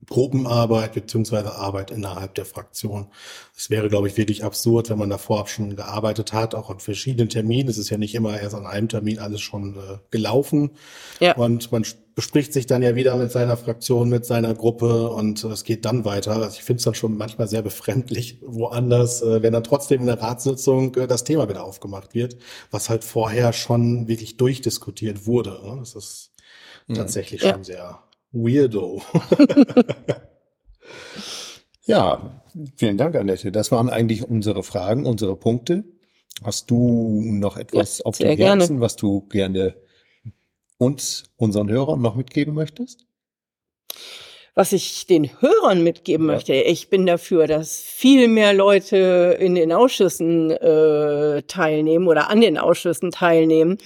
Gruppenarbeit 0.09 0.93
beziehungsweise 0.93 1.55
Arbeit 1.55 1.91
innerhalb 1.91 2.35
der 2.35 2.45
Fraktion. 2.45 3.07
Es 3.55 3.69
wäre, 3.69 3.87
glaube 3.89 4.07
ich, 4.07 4.17
wirklich 4.17 4.43
absurd, 4.43 4.89
wenn 4.89 4.97
man 4.97 5.09
da 5.09 5.17
vorab 5.17 5.49
schon 5.49 5.75
gearbeitet 5.75 6.33
hat, 6.33 6.55
auch 6.55 6.69
an 6.69 6.79
verschiedenen 6.79 7.29
Terminen. 7.29 7.69
Es 7.69 7.77
ist 7.77 7.89
ja 7.89 7.97
nicht 7.97 8.15
immer 8.15 8.39
erst 8.39 8.55
an 8.55 8.65
einem 8.65 8.89
Termin 8.89 9.19
alles 9.19 9.41
schon 9.41 9.75
äh, 9.75 9.97
gelaufen. 10.09 10.71
Ja. 11.19 11.35
Und 11.35 11.71
man 11.71 11.85
bespricht 12.15 12.51
sich 12.51 12.65
dann 12.65 12.81
ja 12.81 12.95
wieder 12.95 13.15
mit 13.15 13.31
seiner 13.31 13.55
Fraktion, 13.57 14.09
mit 14.09 14.25
seiner 14.25 14.53
Gruppe 14.53 15.09
und 15.11 15.43
äh, 15.43 15.47
es 15.49 15.63
geht 15.63 15.85
dann 15.85 16.03
weiter. 16.03 16.33
Also 16.33 16.57
ich 16.57 16.63
finde 16.63 16.79
es 16.79 16.83
dann 16.83 16.95
schon 16.95 17.15
manchmal 17.15 17.47
sehr 17.47 17.61
befremdlich, 17.61 18.39
woanders, 18.45 19.21
äh, 19.21 19.41
wenn 19.43 19.53
dann 19.53 19.63
trotzdem 19.63 20.01
in 20.01 20.07
der 20.07 20.21
Ratssitzung 20.21 20.95
äh, 20.95 21.07
das 21.07 21.23
Thema 21.23 21.47
wieder 21.47 21.63
aufgemacht 21.63 22.13
wird, 22.13 22.37
was 22.69 22.89
halt 22.89 23.03
vorher 23.03 23.53
schon 23.53 24.07
wirklich 24.07 24.37
durchdiskutiert 24.37 25.25
wurde. 25.25 25.59
Ne? 25.63 25.77
Das 25.79 25.95
ist 25.95 26.31
tatsächlich 26.93 27.43
Ja. 27.43 27.53
schon 27.53 27.63
sehr 27.63 27.99
weirdo. 28.31 29.01
Ja, 31.85 32.43
vielen 32.77 32.97
Dank, 32.97 33.15
Annette. 33.15 33.51
Das 33.51 33.71
waren 33.71 33.89
eigentlich 33.89 34.23
unsere 34.27 34.63
Fragen, 34.63 35.05
unsere 35.05 35.35
Punkte. 35.35 35.83
Hast 36.43 36.71
du 36.71 37.21
noch 37.23 37.57
etwas 37.57 37.99
Ja, 37.99 38.05
auf 38.05 38.17
dem 38.17 38.35
gerne. 38.37 38.61
Herzen, 38.61 38.79
was 38.81 38.95
du 38.95 39.21
gerne 39.27 39.75
uns, 40.77 41.23
unseren 41.37 41.69
Hörern 41.69 42.01
noch 42.01 42.15
mitgeben 42.15 42.53
möchtest? 42.53 43.05
Was 44.53 44.73
ich 44.73 45.07
den 45.07 45.29
Hörern 45.39 45.81
mitgeben 45.81 46.27
ja. 46.27 46.33
möchte, 46.33 46.53
ich 46.53 46.89
bin 46.89 47.05
dafür, 47.05 47.47
dass 47.47 47.81
viel 47.81 48.27
mehr 48.27 48.53
Leute 48.53 49.37
in 49.39 49.55
den 49.55 49.71
Ausschüssen 49.71 50.51
äh, 50.51 51.41
teilnehmen 51.43 52.07
oder 52.07 52.29
an 52.29 52.41
den 52.41 52.57
Ausschüssen 52.57 53.11
teilnehmen, 53.11 53.77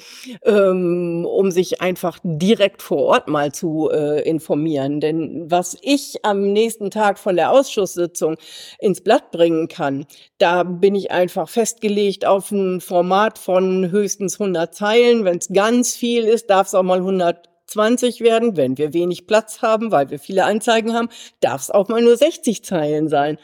ähm, 0.44 1.26
um 1.30 1.52
sich 1.52 1.82
einfach 1.82 2.20
direkt 2.24 2.82
vor 2.82 3.04
Ort 3.04 3.28
mal 3.28 3.52
zu 3.52 3.90
äh, 3.92 4.28
informieren. 4.28 5.00
Denn 5.00 5.46
was 5.52 5.78
ich 5.82 6.26
am 6.26 6.52
nächsten 6.52 6.90
Tag 6.90 7.20
von 7.20 7.36
der 7.36 7.52
Ausschusssitzung 7.52 8.36
ins 8.80 9.02
Blatt 9.02 9.30
bringen 9.32 9.68
kann, 9.68 10.08
da 10.40 10.64
bin 10.64 10.96
ich 10.96 11.12
einfach 11.12 11.48
festgelegt 11.48 12.26
auf 12.26 12.52
ein 12.52 12.82
Format 12.82 13.38
von 13.38 13.92
höchstens 13.92 14.40
100 14.40 14.74
Zeilen. 14.74 15.26
Wenn 15.26 15.38
es 15.38 15.50
ganz 15.50 15.96
viel 15.96 16.24
ist, 16.24 16.50
darf 16.50 16.68
es 16.68 16.74
auch 16.74 16.84
mal 16.84 16.98
100 16.98 17.55
20 17.76 18.22
werden. 18.22 18.56
Wenn 18.56 18.78
wir 18.78 18.94
wenig 18.94 19.28
Platz 19.28 19.62
haben, 19.62 19.92
weil 19.92 20.10
wir 20.10 20.18
viele 20.18 20.46
Anzeigen 20.46 20.94
haben, 20.94 21.10
darf 21.42 21.62
es 21.62 21.72
auch 21.72 21.90
mal 21.90 22.02
nur 22.02 22.16
60 22.16 22.64
Zeilen 22.64 23.10
sein. 23.10 23.38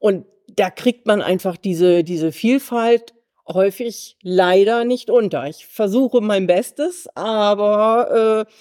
Und 0.00 0.26
da 0.48 0.70
kriegt 0.70 1.06
man 1.06 1.22
einfach 1.22 1.56
diese, 1.56 2.02
diese 2.02 2.32
Vielfalt 2.32 3.14
häufig 3.48 4.16
leider 4.22 4.84
nicht 4.84 5.08
unter. 5.08 5.46
Ich 5.46 5.66
versuche 5.66 6.20
mein 6.20 6.48
Bestes, 6.48 7.08
aber 7.14 8.44
äh, 8.48 8.52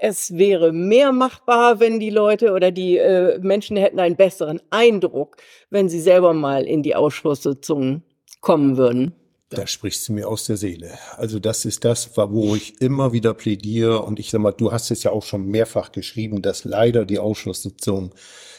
es 0.00 0.36
wäre 0.36 0.72
mehr 0.72 1.12
machbar, 1.12 1.80
wenn 1.80 1.98
die 1.98 2.10
Leute 2.10 2.52
oder 2.52 2.70
die 2.70 2.98
äh, 2.98 3.38
Menschen 3.38 3.78
hätten 3.78 3.98
einen 3.98 4.16
besseren 4.16 4.60
Eindruck, 4.68 5.38
wenn 5.70 5.88
sie 5.88 6.00
selber 6.00 6.34
mal 6.34 6.66
in 6.66 6.82
die 6.82 6.94
Ausschusssitzungen 6.94 8.02
kommen 8.42 8.76
würden. 8.76 9.14
Da 9.50 9.66
sprichst 9.66 10.08
du 10.08 10.12
mir 10.12 10.28
aus 10.28 10.44
der 10.44 10.58
Seele. 10.58 10.98
Also 11.16 11.38
das 11.38 11.64
ist 11.64 11.84
das, 11.84 12.16
wo 12.16 12.54
ich 12.54 12.82
immer 12.82 13.12
wieder 13.12 13.32
plädiere. 13.32 14.02
Und 14.02 14.18
ich 14.18 14.30
sag 14.30 14.40
mal, 14.40 14.52
du 14.52 14.72
hast 14.72 14.90
es 14.90 15.02
ja 15.04 15.10
auch 15.10 15.24
schon 15.24 15.46
mehrfach 15.46 15.90
geschrieben, 15.90 16.42
dass 16.42 16.64
leider 16.64 17.06
die 17.06 17.18
Ausschusssitzungen 17.18 18.10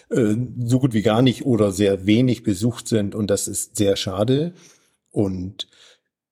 äh, 0.10 0.36
so 0.66 0.80
gut 0.80 0.94
wie 0.94 1.04
gar 1.04 1.22
nicht 1.22 1.46
oder 1.46 1.72
sehr 1.72 2.08
wenig 2.08 2.42
besucht 2.42 2.88
sind. 2.88 3.14
Und 3.14 3.28
das 3.28 3.48
ist 3.48 3.76
sehr 3.76 3.96
schade. 3.98 4.54
Und 5.12 5.68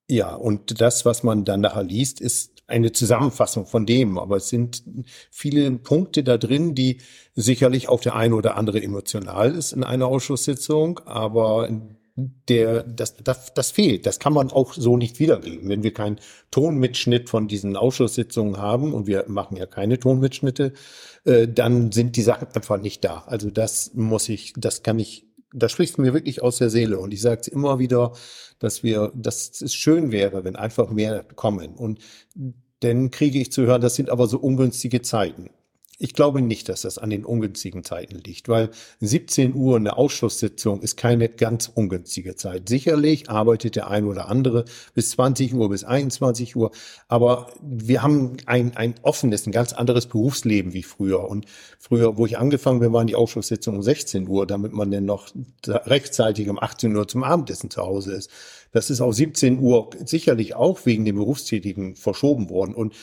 ja, 0.10 0.34
und 0.34 0.82
das, 0.82 1.06
was 1.06 1.22
man 1.22 1.46
dann 1.46 1.62
nachher 1.62 1.84
liest, 1.84 2.20
ist 2.20 2.64
eine 2.66 2.92
Zusammenfassung 2.92 3.68
von 3.68 3.86
dem. 3.86 4.18
Aber 4.18 4.38
es 4.38 4.50
sind 4.50 4.84
viele 5.30 5.70
Punkte 5.72 6.24
da 6.24 6.38
drin, 6.38 6.74
die 6.74 6.98
sicherlich 7.36 7.90
auch 7.90 8.02
der 8.02 8.16
eine 8.16 8.36
oder 8.36 8.58
andere 8.58 8.82
emotional 8.82 9.54
ist 9.54 9.72
in 9.72 9.84
einer 9.84 10.08
Ausschusssitzung. 10.08 11.00
Aber 11.06 11.70
der, 12.18 12.82
das, 12.82 13.16
das, 13.18 13.54
das 13.54 13.70
fehlt. 13.72 14.08
Das 14.08 14.18
kann 14.18 14.34
man 14.34 14.50
auch 14.52 14.74
so 14.74 14.98
nicht 14.98 15.20
wiedergeben. 15.20 15.70
Wenn 15.70 15.84
wir 15.84 15.94
keinen 15.94 16.20
Tonmitschnitt 16.50 17.30
von 17.30 17.48
diesen 17.48 17.78
Ausschusssitzungen 17.78 18.58
haben, 18.58 18.94
und 18.94 19.06
wir 19.06 19.26
machen 19.28 19.56
ja 19.56 19.68
keine 19.68 20.00
Tonmitschnitte, 20.00 20.74
äh, 21.26 21.48
dann 21.48 21.92
sind 21.92 22.16
die 22.16 22.24
Sachen 22.24 22.48
einfach 22.54 22.82
nicht 22.82 23.06
da. 23.06 23.24
Also 23.28 23.52
das 23.52 23.94
muss 23.94 24.30
ich, 24.30 24.54
das 24.58 24.82
kann 24.82 24.98
ich, 24.98 25.28
das 25.54 25.72
spricht 25.72 26.00
mir 26.00 26.16
wirklich 26.16 26.42
aus 26.42 26.58
der 26.58 26.72
Seele. 26.72 26.98
Und 26.98 27.14
ich 27.14 27.22
sage 27.22 27.42
es 27.42 27.48
immer 27.48 27.78
wieder, 27.78 28.14
dass 28.58 28.82
wir, 28.82 29.12
dass 29.16 29.62
es 29.62 29.76
schön 29.76 30.12
wäre, 30.12 30.44
wenn 30.44 30.56
einfach 30.56 30.90
mehr 30.90 31.24
kommen. 31.36 31.76
Und 31.76 32.00
dann 32.80 33.12
kriege 33.12 33.40
ich 33.40 33.52
zu 33.52 33.68
hören, 33.68 33.82
das 33.82 33.94
sind 33.94 34.10
aber 34.10 34.26
so 34.26 34.40
ungünstige 34.40 35.04
Zeiten. 35.04 35.52
Ich 36.00 36.14
glaube 36.14 36.42
nicht, 36.44 36.70
dass 36.70 36.82
das 36.82 37.00
an 37.00 37.10
den 37.10 37.26
ungünstigen 37.26 37.84
Zeiten 37.84 38.20
liegt, 38.20 38.48
weil 38.50 38.70
17 39.00 39.56
Uhr 39.56 39.78
eine 39.78 39.98
Ausschusssitzung 39.98 40.82
ist 40.82 40.96
keine 40.96 41.28
ganz 41.28 41.72
ungünstige 41.74 42.36
Zeit. 42.36 42.70
Sicherlich 42.70 43.32
arbeitet 43.32 43.76
der 43.76 43.90
ein 43.90 44.06
oder 44.06 44.30
andere 44.30 44.66
bis 44.94 45.10
20 45.12 45.56
Uhr, 45.56 45.70
bis 45.70 45.84
21 45.84 46.56
Uhr, 46.56 46.70
aber 47.08 47.52
wir 47.62 48.04
haben 48.04 48.38
ein, 48.46 48.78
ein 48.78 48.94
offenes, 49.02 49.48
ein 49.48 49.52
ganz 49.52 49.74
anderes 49.74 50.06
Berufsleben 50.06 50.74
wie 50.74 50.84
früher. 50.84 51.28
Und 51.28 51.48
früher, 51.80 52.16
wo 52.16 52.28
ich 52.28 52.38
angefangen 52.38 52.80
bin, 52.80 52.94
waren 52.94 53.08
die 53.08 53.16
Ausschusssitzungen 53.16 53.80
um 53.80 53.84
16 53.84 54.28
Uhr, 54.28 54.46
damit 54.46 54.74
man 54.74 54.92
dann 54.92 55.06
noch 55.06 55.30
rechtzeitig 55.66 56.48
um 56.48 56.60
18 56.60 56.96
Uhr 56.96 57.08
zum 57.08 57.24
Abendessen 57.24 57.72
zu 57.72 57.82
Hause 57.82 58.14
ist. 58.14 58.30
Das 58.72 58.92
ist 58.92 59.02
auf 59.02 59.16
17 59.16 59.60
Uhr 59.60 59.90
sicherlich 60.06 60.54
auch 60.54 60.86
wegen 60.86 61.06
den 61.06 61.16
Berufstätigen 61.16 61.96
verschoben 61.96 62.52
worden. 62.52 62.76
Und 62.76 62.94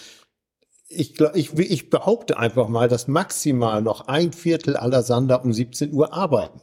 ich, 0.99 1.21
ich, 1.35 1.59
ich 1.59 1.91
behaupte 1.91 2.39
einfach 2.39 2.69
mal, 2.69 2.89
dass 2.89 3.09
maximal 3.09 3.83
noch 3.83 4.09
ein 4.09 4.33
Viertel 4.33 4.77
aller 4.77 5.03
Sander 5.03 5.45
um 5.45 5.53
17 5.53 5.93
Uhr 5.93 6.13
arbeiten. 6.13 6.61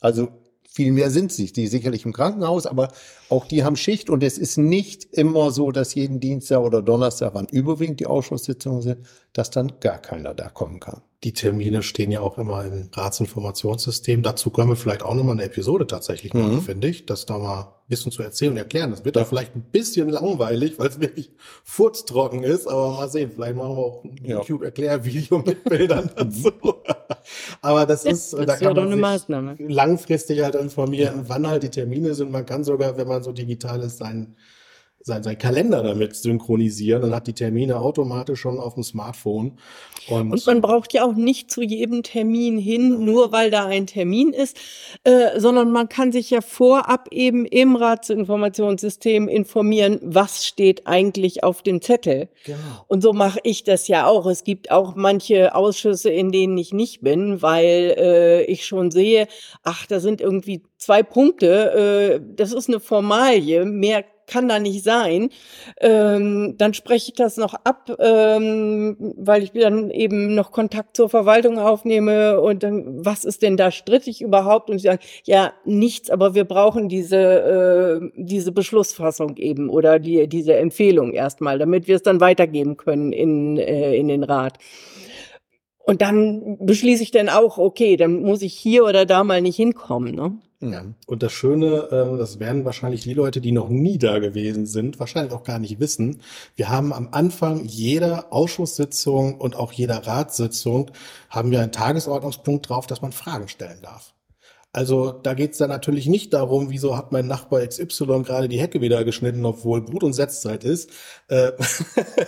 Also 0.00 0.28
viel 0.76 0.92
mehr 0.92 1.10
sind 1.10 1.32
sie, 1.32 1.52
die 1.52 1.68
sicherlich 1.68 2.04
im 2.04 2.12
Krankenhaus, 2.12 2.66
aber 2.66 2.88
auch 3.30 3.46
die 3.46 3.64
haben 3.64 3.76
Schicht 3.76 4.10
und 4.10 4.22
es 4.22 4.36
ist 4.36 4.58
nicht 4.58 5.04
immer 5.04 5.50
so, 5.50 5.72
dass 5.72 5.94
jeden 5.94 6.20
Dienstag 6.20 6.60
oder 6.60 6.82
Donnerstag, 6.82 7.32
wann 7.34 7.46
überwiegend 7.46 8.00
die 8.00 8.06
Ausschusssitzungen 8.06 8.82
sind, 8.82 9.06
dass 9.32 9.50
dann 9.50 9.80
gar 9.80 9.98
keiner 9.98 10.34
da 10.34 10.50
kommen 10.50 10.78
kann. 10.78 11.00
Die 11.24 11.32
Termine 11.32 11.82
stehen 11.82 12.10
ja 12.10 12.20
auch 12.20 12.36
immer 12.36 12.64
im 12.64 12.90
Ratsinformationssystem. 12.92 14.22
Dazu 14.22 14.50
können 14.50 14.68
wir 14.68 14.76
vielleicht 14.76 15.02
auch 15.02 15.14
nochmal 15.14 15.34
eine 15.34 15.44
Episode 15.44 15.86
tatsächlich 15.86 16.34
machen, 16.34 16.56
mhm. 16.56 16.62
finde 16.62 16.88
ich, 16.88 17.06
das 17.06 17.24
da 17.24 17.38
mal 17.38 17.60
ein 17.62 17.88
bisschen 17.88 18.12
zu 18.12 18.22
erzählen 18.22 18.52
und 18.52 18.58
erklären. 18.58 18.90
Das 18.90 19.04
wird 19.04 19.16
da 19.16 19.24
vielleicht 19.24 19.56
ein 19.56 19.62
bisschen 19.62 20.10
langweilig, 20.10 20.78
weil 20.78 20.88
es 20.88 21.00
wirklich 21.00 21.32
furztrocken 21.64 22.42
ist, 22.42 22.66
aber 22.66 22.92
mal 22.92 23.08
sehen, 23.08 23.30
vielleicht 23.34 23.56
machen 23.56 23.70
wir 23.70 23.78
auch 23.78 24.04
ein 24.04 24.20
ja. 24.24 24.38
YouTube-Erklärvideo 24.38 25.38
mit 25.38 25.64
Bildern 25.64 26.10
dazu. 26.16 26.50
aber 27.62 27.86
das, 27.86 28.02
das 28.02 28.12
ist, 28.12 28.32
das 28.34 28.46
da 28.46 28.56
kann 28.56 28.76
man 28.76 28.90
sich 28.90 29.00
Maßnahme. 29.00 29.56
langfristig 29.58 30.42
halt 30.42 30.54
informieren, 30.54 31.24
wann 31.26 31.46
halt 31.46 31.62
die 31.62 31.70
Termine 31.70 32.14
sind. 32.14 32.30
Man 32.30 32.44
kann 32.44 32.62
sogar, 32.62 32.96
wenn 32.98 33.08
man 33.08 33.22
so 33.22 33.32
digital 33.32 33.80
ist, 33.82 33.98
sein 33.98 34.36
sein, 35.06 35.22
sein 35.22 35.38
Kalender 35.38 35.84
damit 35.84 36.16
synchronisieren. 36.16 37.00
Dann 37.00 37.14
hat 37.14 37.28
die 37.28 37.32
Termine 37.32 37.78
automatisch 37.78 38.40
schon 38.40 38.58
auf 38.58 38.74
dem 38.74 38.82
Smartphone. 38.82 39.56
Und, 40.08 40.32
und 40.32 40.46
man 40.46 40.60
braucht 40.60 40.92
ja 40.94 41.04
auch 41.04 41.14
nicht 41.14 41.48
zu 41.48 41.62
jedem 41.62 42.02
Termin 42.02 42.58
hin, 42.58 43.04
nur 43.04 43.30
weil 43.30 43.52
da 43.52 43.66
ein 43.66 43.86
Termin 43.86 44.32
ist, 44.32 44.56
äh, 45.04 45.38
sondern 45.38 45.70
man 45.70 45.88
kann 45.88 46.10
sich 46.10 46.30
ja 46.30 46.40
vorab 46.40 47.06
eben 47.12 47.46
im 47.46 47.76
Ratsinformationssystem 47.76 49.28
informieren, 49.28 50.00
was 50.02 50.44
steht 50.44 50.88
eigentlich 50.88 51.44
auf 51.44 51.62
dem 51.62 51.80
Zettel. 51.80 52.28
Genau. 52.44 52.58
Und 52.88 53.00
so 53.00 53.12
mache 53.12 53.38
ich 53.44 53.62
das 53.62 53.86
ja 53.86 54.08
auch. 54.08 54.26
Es 54.26 54.42
gibt 54.42 54.72
auch 54.72 54.96
manche 54.96 55.54
Ausschüsse, 55.54 56.10
in 56.10 56.32
denen 56.32 56.58
ich 56.58 56.72
nicht 56.72 57.02
bin, 57.02 57.42
weil 57.42 57.94
äh, 57.96 58.42
ich 58.46 58.66
schon 58.66 58.90
sehe, 58.90 59.28
ach, 59.62 59.86
da 59.86 60.00
sind 60.00 60.20
irgendwie 60.20 60.64
zwei 60.78 61.04
Punkte. 61.04 62.18
Äh, 62.18 62.34
das 62.34 62.52
ist 62.52 62.68
eine 62.68 62.80
Formalie. 62.80 63.64
Mehr 63.64 64.04
kann 64.26 64.48
da 64.48 64.58
nicht 64.58 64.82
sein. 64.84 65.30
Ähm, 65.80 66.54
dann 66.58 66.74
spreche 66.74 67.10
ich 67.10 67.14
das 67.14 67.36
noch 67.36 67.54
ab, 67.54 67.90
ähm, 67.98 69.14
weil 69.16 69.42
ich 69.42 69.52
dann 69.52 69.90
eben 69.90 70.34
noch 70.34 70.52
Kontakt 70.52 70.96
zur 70.96 71.08
Verwaltung 71.08 71.58
aufnehme 71.58 72.40
und 72.40 72.62
dann, 72.62 73.04
was 73.04 73.24
ist 73.24 73.42
denn 73.42 73.56
da 73.56 73.70
strittig 73.70 74.22
überhaupt? 74.22 74.70
Und 74.70 74.78
sie 74.78 74.88
sagen, 74.88 75.02
ja, 75.24 75.52
nichts, 75.64 76.10
aber 76.10 76.34
wir 76.34 76.44
brauchen 76.44 76.88
diese, 76.88 77.16
äh, 77.16 78.10
diese 78.16 78.52
Beschlussfassung 78.52 79.36
eben 79.36 79.70
oder 79.70 79.98
die, 79.98 80.28
diese 80.28 80.56
Empfehlung 80.56 81.12
erstmal, 81.12 81.58
damit 81.58 81.88
wir 81.88 81.96
es 81.96 82.02
dann 82.02 82.20
weitergeben 82.20 82.76
können 82.76 83.12
in, 83.12 83.56
äh, 83.58 83.94
in 83.96 84.08
den 84.08 84.24
Rat. 84.24 84.58
Und 85.86 86.02
dann 86.02 86.58
beschließe 86.60 87.04
ich 87.04 87.12
dann 87.12 87.28
auch, 87.28 87.58
okay, 87.58 87.96
dann 87.96 88.22
muss 88.22 88.42
ich 88.42 88.54
hier 88.54 88.84
oder 88.84 89.06
da 89.06 89.22
mal 89.22 89.40
nicht 89.40 89.54
hinkommen. 89.54 90.16
Ne? 90.16 90.36
Ja. 90.60 90.86
Und 91.06 91.22
das 91.22 91.32
Schöne, 91.32 91.88
äh, 91.90 92.18
das 92.18 92.40
werden 92.40 92.64
wahrscheinlich 92.64 93.02
die 93.02 93.12
Leute, 93.12 93.42
die 93.42 93.52
noch 93.52 93.68
nie 93.68 93.98
da 93.98 94.18
gewesen 94.18 94.64
sind, 94.64 94.98
wahrscheinlich 94.98 95.34
auch 95.34 95.44
gar 95.44 95.58
nicht 95.58 95.80
wissen. 95.80 96.22
Wir 96.54 96.70
haben 96.70 96.94
am 96.94 97.08
Anfang 97.12 97.66
jeder 97.66 98.32
Ausschusssitzung 98.32 99.38
und 99.38 99.54
auch 99.54 99.72
jeder 99.72 100.06
Ratssitzung 100.06 100.90
haben 101.28 101.50
wir 101.50 101.60
einen 101.60 101.72
Tagesordnungspunkt 101.72 102.70
drauf, 102.70 102.86
dass 102.86 103.02
man 103.02 103.12
Fragen 103.12 103.48
stellen 103.48 103.82
darf. 103.82 104.14
Also 104.72 105.10
da 105.10 105.32
geht 105.32 105.52
es 105.52 105.58
dann 105.58 105.70
natürlich 105.70 106.06
nicht 106.06 106.34
darum, 106.34 106.70
wieso 106.70 106.98
hat 106.98 107.10
mein 107.10 107.26
Nachbar 107.26 107.66
XY 107.66 108.24
gerade 108.24 108.46
die 108.46 108.60
Hecke 108.60 108.82
wieder 108.82 109.04
geschnitten, 109.04 109.44
obwohl 109.46 109.80
Brut- 109.80 110.04
und 110.04 110.12
Setzzeit 110.12 110.64
ist. 110.64 110.90
Äh, 111.28 111.52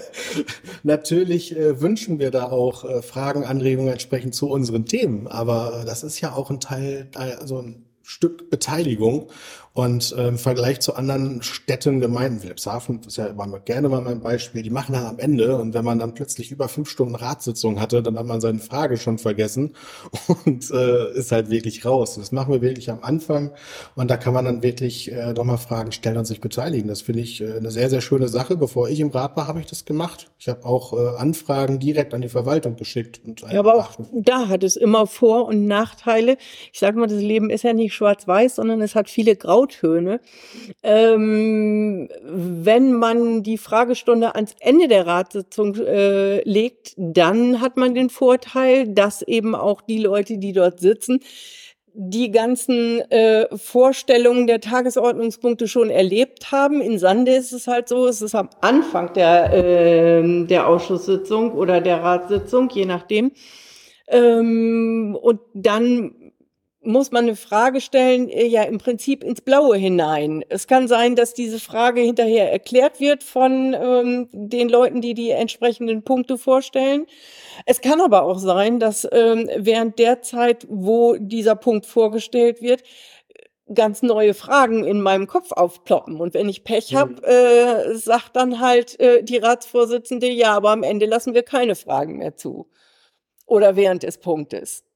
natürlich 0.83 1.55
äh, 1.55 1.81
wünschen 1.83 2.19
wir 2.19 2.31
da 2.31 2.51
auch 2.51 2.85
äh, 2.85 3.03
Fragen, 3.03 3.45
Anregungen 3.45 3.93
entsprechend 3.93 4.35
zu 4.35 4.49
unseren 4.49 4.87
Themen, 4.87 5.27
aber 5.27 5.83
das 5.85 6.03
ist 6.03 6.23
ja 6.23 6.33
auch 6.33 6.49
ein 6.51 6.59
Teil, 6.59 7.11
also 7.17 7.59
ein 7.59 7.88
Stück 8.09 8.49
Beteiligung. 8.49 9.29
Und 9.75 10.13
äh, 10.17 10.27
im 10.27 10.39
Vergleich 10.39 10.81
zu 10.81 10.97
anderen 10.97 11.41
Städten, 11.43 12.01
Gemeinden, 12.01 12.43
Wilhelmshaven, 12.43 13.01
das 13.01 13.13
ist 13.13 13.17
ja 13.19 13.27
immer 13.27 13.61
gerne 13.61 13.89
mal 13.89 14.01
mein 14.01 14.19
Beispiel, 14.21 14.63
die 14.63 14.71
machen 14.71 14.95
dann 14.95 15.07
am 15.07 15.21
Ende 15.21 15.57
und 15.57 15.73
wenn 15.73 15.85
man 15.85 16.01
dann 16.01 16.15
plötzlich 16.15 16.51
über 16.51 16.69
fünf 16.69 16.91
Stunden 16.91 17.15
Ratssitzung 17.15 17.81
hatte, 17.81 18.03
dann 18.03 18.19
hat 18.19 18.27
man 18.27 18.41
seine 18.41 18.59
Frage 18.59 18.97
schon 18.97 19.19
vergessen 19.19 19.77
und 20.45 20.69
äh, 20.73 21.13
ist 21.13 21.31
halt 21.31 21.49
wirklich 21.51 21.85
raus. 21.85 22.17
Das 22.17 22.33
machen 22.33 22.53
wir 22.53 22.61
wirklich 22.61 22.91
am 22.91 23.05
Anfang 23.05 23.53
und 23.95 24.11
da 24.11 24.17
kann 24.17 24.35
man 24.35 24.47
dann 24.47 24.65
wirklich 24.65 25.13
äh, 25.13 25.33
nochmal 25.33 25.59
Fragen 25.59 25.93
stellen 25.93 26.17
und 26.17 26.25
sich 26.25 26.41
beteiligen. 26.41 26.89
Das 26.89 27.03
finde 27.03 27.21
ich 27.21 27.41
äh, 27.41 27.59
eine 27.59 27.71
sehr, 27.71 27.89
sehr 27.89 28.01
schöne 28.01 28.27
Sache. 28.27 28.57
Bevor 28.57 28.89
ich 28.89 28.99
im 28.99 29.11
Rat 29.11 29.37
war, 29.37 29.47
habe 29.47 29.61
ich 29.61 29.67
das 29.67 29.85
gemacht. 29.85 30.29
Ich 30.41 30.49
habe 30.49 30.65
auch 30.65 30.93
äh, 30.93 31.19
Anfragen 31.19 31.79
direkt 31.79 32.15
an 32.15 32.23
die 32.23 32.29
Verwaltung 32.29 32.75
geschickt. 32.75 33.21
Und 33.25 33.43
ja, 33.43 33.61
aber 33.61 33.77
auch 33.77 33.91
da 34.13 34.49
hat 34.49 34.65
es 34.65 34.75
immer 34.75 35.07
Vor- 35.07 35.47
und 35.47 35.69
Nachteile. 35.69 36.37
Ich 36.73 36.81
sage 36.81 36.99
mal, 36.99 37.07
das 37.07 37.21
Leben 37.23 37.49
ist 37.49 37.63
ja 37.63 37.75
nicht 37.75 37.98
schwarz-weiß, 37.99 38.57
sondern 38.57 38.81
es 38.81 38.95
hat 38.95 39.11
viele 39.11 39.37
Grau 39.37 39.59
O-Töne. 39.59 40.21
Ähm, 40.83 42.09
wenn 42.23 42.93
man 42.95 43.43
die 43.43 43.59
Fragestunde 43.59 44.35
ans 44.35 44.55
Ende 44.61 44.89
der 44.89 45.07
Ratssitzung 45.07 45.75
äh, 45.77 46.41
legt, 46.49 46.95
dann 46.97 47.61
hat 47.61 47.77
man 47.77 47.95
den 47.95 48.11
Vorteil, 48.11 48.89
dass 48.89 49.23
eben 49.23 49.55
auch 49.55 49.83
die 49.83 49.99
Leute, 49.99 50.39
die 50.39 50.53
dort 50.53 50.81
sitzen, 50.81 51.21
die 52.01 52.31
ganzen 52.31 53.01
äh, 53.11 53.47
Vorstellungen 53.57 54.47
der 54.47 54.61
Tagesordnungspunkte 54.61 55.67
schon 55.67 55.91
erlebt 55.91 56.53
haben. 56.53 56.81
In 56.81 56.99
Sande 56.99 57.33
ist 57.33 57.53
es 57.53 57.67
halt 57.67 57.89
so, 57.89 58.07
es 58.07 58.23
ist 58.23 58.37
am 58.37 58.51
Anfang 58.61 59.13
der, 59.15 59.53
äh, 59.53 60.45
der 60.47 60.69
Ausschusssitzung 60.69 61.53
oder 61.53 61.81
der 61.81 62.01
Ratssitzung, 62.03 62.71
je 62.71 62.85
nachdem. 62.85 63.33
Ähm, 64.07 65.19
und 65.21 65.41
dann 65.55 66.15
muss 66.89 67.13
man 67.13 67.25
eine 67.25 67.37
Frage 67.37 67.83
stellen, 67.83 68.31
äh, 68.31 68.47
ja 68.47 68.63
im 68.63 68.79
Prinzip 68.79 69.23
ins 69.23 69.43
Blaue 69.43 69.77
hinein. 69.77 70.43
Es 70.49 70.67
kann 70.67 70.89
sein, 70.89 71.17
dass 71.17 71.35
diese 71.35 71.61
Frage 71.61 72.01
hinterher 72.01 72.51
erklärt 72.51 72.99
wird 72.99 73.23
von 73.23 73.77
ähm, 73.79 74.29
den 74.33 74.71
Leuten, 74.71 75.03
die 75.03 75.13
die 75.13 75.31
entsprechenden 75.31 76.03
Punkte 76.03 76.39
vorstellen. 76.39 77.07
Es 77.67 77.83
kann 77.83 78.01
aber 78.01 78.23
auch 78.23 78.39
sein, 78.39 78.81
dass 78.81 79.07
ähm, 79.13 79.51
während 79.55 79.99
der 79.99 80.23
Zeit, 80.23 80.67
wo 80.71 81.17
dieser 81.19 81.57
Punkt 81.57 81.85
vorgestellt 81.85 82.63
wird, 82.63 82.83
ganz 83.75 84.01
neue 84.01 84.33
Fragen 84.33 84.85
in 84.85 85.03
meinem 85.03 85.27
Kopf 85.27 85.53
aufploppen. 85.53 86.19
Und 86.19 86.33
wenn 86.33 86.49
ich 86.49 86.65
Pech 86.65 86.95
habe, 86.95 87.13
mhm. 87.13 87.19
äh, 87.25 87.95
sagt 87.97 88.35
dann 88.35 88.61
halt 88.61 88.99
äh, 88.99 89.23
die 89.23 89.37
Ratsvorsitzende, 89.37 90.31
ja, 90.31 90.55
aber 90.55 90.71
am 90.71 90.83
Ende 90.83 91.05
lassen 91.05 91.35
wir 91.35 91.43
keine 91.43 91.75
Fragen 91.75 92.17
mehr 92.17 92.35
zu. 92.35 92.67
Oder 93.45 93.77
während 93.77 94.05
des 94.05 94.17
Punktes. 94.17 94.88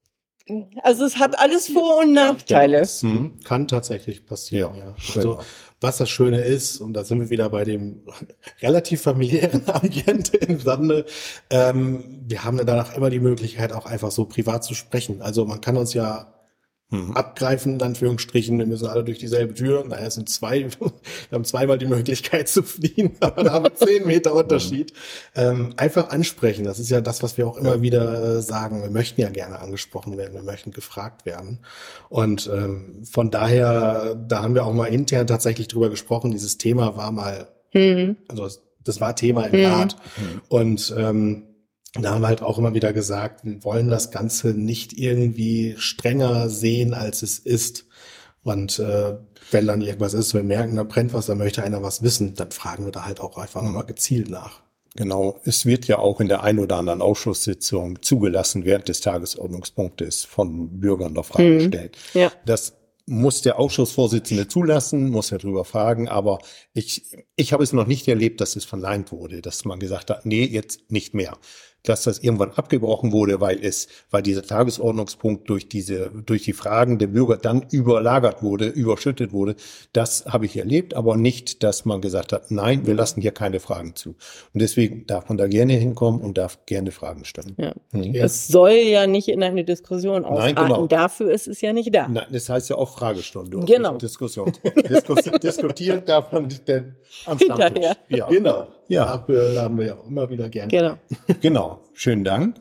Also 0.83 1.05
es 1.05 1.19
hat 1.19 1.39
alles 1.39 1.69
Vor- 1.69 1.99
und 1.99 2.13
Nachteile. 2.13 2.83
Ja, 2.83 3.09
mhm. 3.09 3.41
Kann 3.45 3.69
tatsächlich 3.69 4.27
passieren, 4.27 4.75
ja. 4.77 4.87
ja. 4.87 4.95
Also, 5.15 5.39
was 5.81 5.99
das 5.99 6.11
Schöne 6.11 6.41
ist, 6.43 6.81
und 6.81 6.95
da 6.95 7.05
sind 7.05 7.21
wir 7.21 7.31
wieder 7.31 7.49
bei 7.51 7.65
dem 7.65 8.03
relativ 8.63 9.03
familiären 9.03 9.69
Ambiente 9.73 10.37
im 10.37 10.61
Sande, 10.61 11.07
ähm, 11.51 12.23
wir 12.27 12.45
haben 12.45 12.59
danach 12.59 12.97
immer 12.97 13.11
die 13.11 13.21
Möglichkeit, 13.21 13.73
auch 13.73 13.87
einfach 13.87 14.11
so 14.11 14.25
privat 14.25 14.65
zu 14.65 14.75
sprechen. 14.75 15.23
Also 15.23 15.45
man 15.45 15.61
kann 15.61 15.77
uns 15.77 15.95
ja 15.95 16.33
mhm. 16.93 17.13
abgreifen, 17.13 17.75
in 17.75 17.83
Anführungsstrichen. 17.83 18.59
Wir 18.59 18.67
müssen 18.67 18.87
alle 18.87 19.03
durch 19.03 19.19
dieselbe 19.19 19.55
Tür. 19.55 19.85
Naja, 19.85 20.07
es 20.07 20.15
sind 20.15 20.29
zwei, 20.29 20.67
wir 20.79 20.93
haben 21.33 21.45
zweimal 21.45 21.79
die 21.79 21.87
Möglichkeit 21.87 22.49
zu 22.49 22.63
fliehen, 22.63 23.17
aber 23.21 23.43
da 23.43 23.53
haben 23.53 23.65
wir 23.65 23.75
zehn 23.75 24.07
Meter 24.07 24.35
Unterschied. 24.35 24.93
Mhm. 25.35 25.41
Ähm, 25.43 25.75
einfach 25.77 26.11
ansprechen, 26.11 26.65
das 26.65 26.79
ist 26.79 26.91
ja 26.91 27.01
das, 27.01 27.23
was 27.23 27.37
wir 27.39 27.47
auch 27.47 27.57
immer 27.57 27.77
ja. 27.77 27.83
wieder 27.83 28.37
äh, 28.37 28.43
sagen. 28.43 28.83
Wir 28.83 28.91
möchten 28.91 29.21
ja 29.21 29.31
gerne 29.31 29.59
angesprochen 29.59 30.17
werden, 30.17 30.35
wir 30.35 30.43
möchten 30.43 30.71
gefragt 30.71 31.27
werden. 31.27 31.61
Und 32.09 32.49
ähm, 32.53 33.03
von 33.11 33.31
daher, 33.31 34.15
da 34.15 34.43
haben 34.43 34.55
wir 34.55 34.65
auch 34.65 34.75
mal 34.75 34.87
intern 34.87 35.27
tatsächlich 35.27 35.69
drüber 35.69 35.91
gesprochen. 35.91 36.31
Dieses 36.31 36.59
Thema 36.59 36.97
war 36.97 37.11
mal, 37.11 37.49
mhm. 37.73 38.17
also 38.29 38.49
das 38.85 39.01
war 39.01 39.17
Thema 39.17 39.45
im 39.47 39.61
mhm. 39.61 39.67
Rat. 39.67 39.97
Mhm. 40.17 40.41
Und 40.49 40.95
ähm, 40.97 41.45
da 41.95 42.15
haben 42.15 42.23
wir 42.23 42.29
halt 42.29 42.43
auch 42.43 42.59
immer 42.59 42.75
wieder 42.75 42.93
gesagt, 42.93 43.45
wir 43.45 43.63
wollen 43.65 43.89
das 43.89 44.11
Ganze 44.11 44.49
nicht 44.55 44.99
irgendwie 44.99 45.75
strenger 45.77 46.49
sehen, 46.49 46.95
als 46.95 47.23
es 47.23 47.39
ist. 47.39 47.87
Und 48.43 48.79
äh, 48.79 49.17
wenn 49.51 49.67
dann 49.67 49.83
irgendwas 49.83 50.15
ist, 50.15 50.33
wir 50.33 50.43
merken, 50.43 50.77
da 50.77 50.85
brennt 50.85 51.13
was, 51.13 51.27
da 51.27 51.35
möchte 51.35 51.63
einer 51.63 51.83
was 51.83 52.03
wissen, 52.03 52.35
dann 52.35 52.51
fragen 52.51 52.87
wir 52.87 52.93
da 52.93 53.05
halt 53.05 53.21
auch 53.21 53.37
einfach 53.37 53.63
nochmal 53.63 53.85
gezielt 53.85 54.31
nach. 54.31 54.63
Genau, 54.95 55.41
es 55.45 55.65
wird 55.65 55.87
ja 55.87 55.99
auch 55.99 56.21
in 56.21 56.29
der 56.29 56.43
ein 56.43 56.59
oder 56.59 56.77
anderen 56.77 57.01
Ausschusssitzung 57.01 58.03
zugelassen, 58.03 58.65
während 58.65 58.89
des 58.89 59.01
Tagesordnungspunktes 59.01 60.25
von 60.25 60.81
Bürgern 60.81 61.15
noch 61.15 61.27
Fragen 61.27 61.57
mhm. 61.57 61.69
stellen. 61.69 61.91
Ja. 62.15 62.33
Das 62.45 62.75
muss 63.07 63.43
der 63.43 63.59
Ausschussvorsitzende 63.59 64.49
zulassen, 64.49 65.11
muss 65.11 65.33
er 65.33 65.39
drüber 65.39 65.65
fragen, 65.65 66.09
aber 66.09 66.39
ich, 66.73 67.17
ich 67.37 67.53
habe 67.53 67.65
es 67.65 67.73
noch 67.73 67.87
nicht 67.87 68.07
erlebt, 68.07 68.41
dass 68.41 68.55
es 68.55 68.65
verneint 68.65 69.13
wurde, 69.13 69.43
dass 69.43 69.65
man 69.65 69.81
gesagt 69.81 70.11
hat, 70.11 70.25
nee, 70.25 70.45
jetzt 70.45 70.91
nicht 70.91 71.15
mehr 71.15 71.37
dass 71.83 72.05
das 72.05 72.19
irgendwann 72.21 72.53
abgebrochen 72.53 73.13
wurde, 73.13 73.41
weil 73.41 73.59
es, 73.63 73.89
weil 74.11 74.23
dieser 74.23 74.43
Tagesordnungspunkt 74.43 75.49
durch 75.49 75.69
diese, 75.69 76.11
durch 76.25 76.43
die 76.43 76.53
Fragen 76.53 76.99
der 76.99 77.09
Bürger 77.09 77.37
dann 77.37 77.67
überlagert 77.71 78.43
wurde, 78.43 78.67
überschüttet 78.67 79.33
wurde. 79.33 79.57
Das 79.93 80.27
habe 80.27 80.47
ich 80.47 80.57
erlebt, 80.57 80.95
aber 80.95 81.17
nicht, 81.17 81.63
dass 81.63 81.85
man 81.85 82.01
gesagt 82.01 82.33
hat, 82.33 82.51
nein, 82.51 82.87
wir 82.87 82.95
lassen 82.95 83.21
hier 83.21 83.33
keine 83.33 83.61
Fragen 83.61 83.97
zu. 83.97 84.11
Und 84.53 84.63
deswegen 84.63 85.07
darf 85.07 85.29
man 85.29 85.39
da 85.39 85.47
gerne 85.47 85.75
hinkommen 85.75 86.21
und 86.21 86.39
darf 86.39 86.65
gerne 86.67 86.93
Fragen 86.93 87.25
stellen. 87.25 87.57
Ja. 87.59 87.75
Mhm. 87.93 88.15
Es 88.15 88.49
soll 88.49 88.73
ja 88.73 89.07
nicht 89.07 89.29
in 89.29 89.43
eine 89.43 89.65
Diskussion 89.65 90.25
ausarten. 90.25 90.55
Nein, 90.55 90.67
genau. 90.69 90.87
Dafür 90.87 91.33
ist 91.33 91.49
es 91.49 91.61
ja 91.61 91.73
nicht 91.73 91.95
da. 91.95 92.09
Nein, 92.09 92.27
das 92.31 92.49
heißt 92.49 92.71
ja 92.71 92.77
auch 92.77 92.91
Fragestunde. 92.91 93.59
Genau. 93.61 93.97
Diskussion. 93.97 94.53
Diskus 94.89 95.19
diskutieren 95.43 96.03
darf 96.05 96.31
man 96.33 96.49
denn 96.67 96.97
am 97.27 97.39
Stammtisch. 97.39 97.87
Ja. 98.09 98.29
Genau. 98.29 98.69
Ja. 98.93 99.07
Dafür 99.07 99.61
haben 99.61 99.79
wir 99.79 99.87
ja 99.87 99.97
immer 100.07 100.29
wieder 100.29 100.51
gerne. 100.51 100.71
Genau. 100.71 100.97
genau. 101.41 101.81
Schönen 101.95 102.25
Dank. 102.25 102.57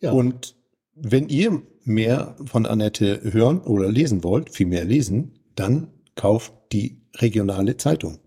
Ja. 0.00 0.12
Und 0.12 0.54
wenn 0.94 1.28
ihr 1.28 1.62
mehr 1.82 2.36
von 2.46 2.64
Annette 2.64 3.20
hören 3.24 3.60
oder 3.60 3.90
lesen 3.90 4.22
wollt, 4.22 4.50
viel 4.50 4.66
mehr 4.66 4.84
lesen, 4.84 5.40
dann 5.56 5.88
kauft 6.14 6.52
die 6.72 7.02
regionale 7.16 7.76
Zeitung. 7.76 8.20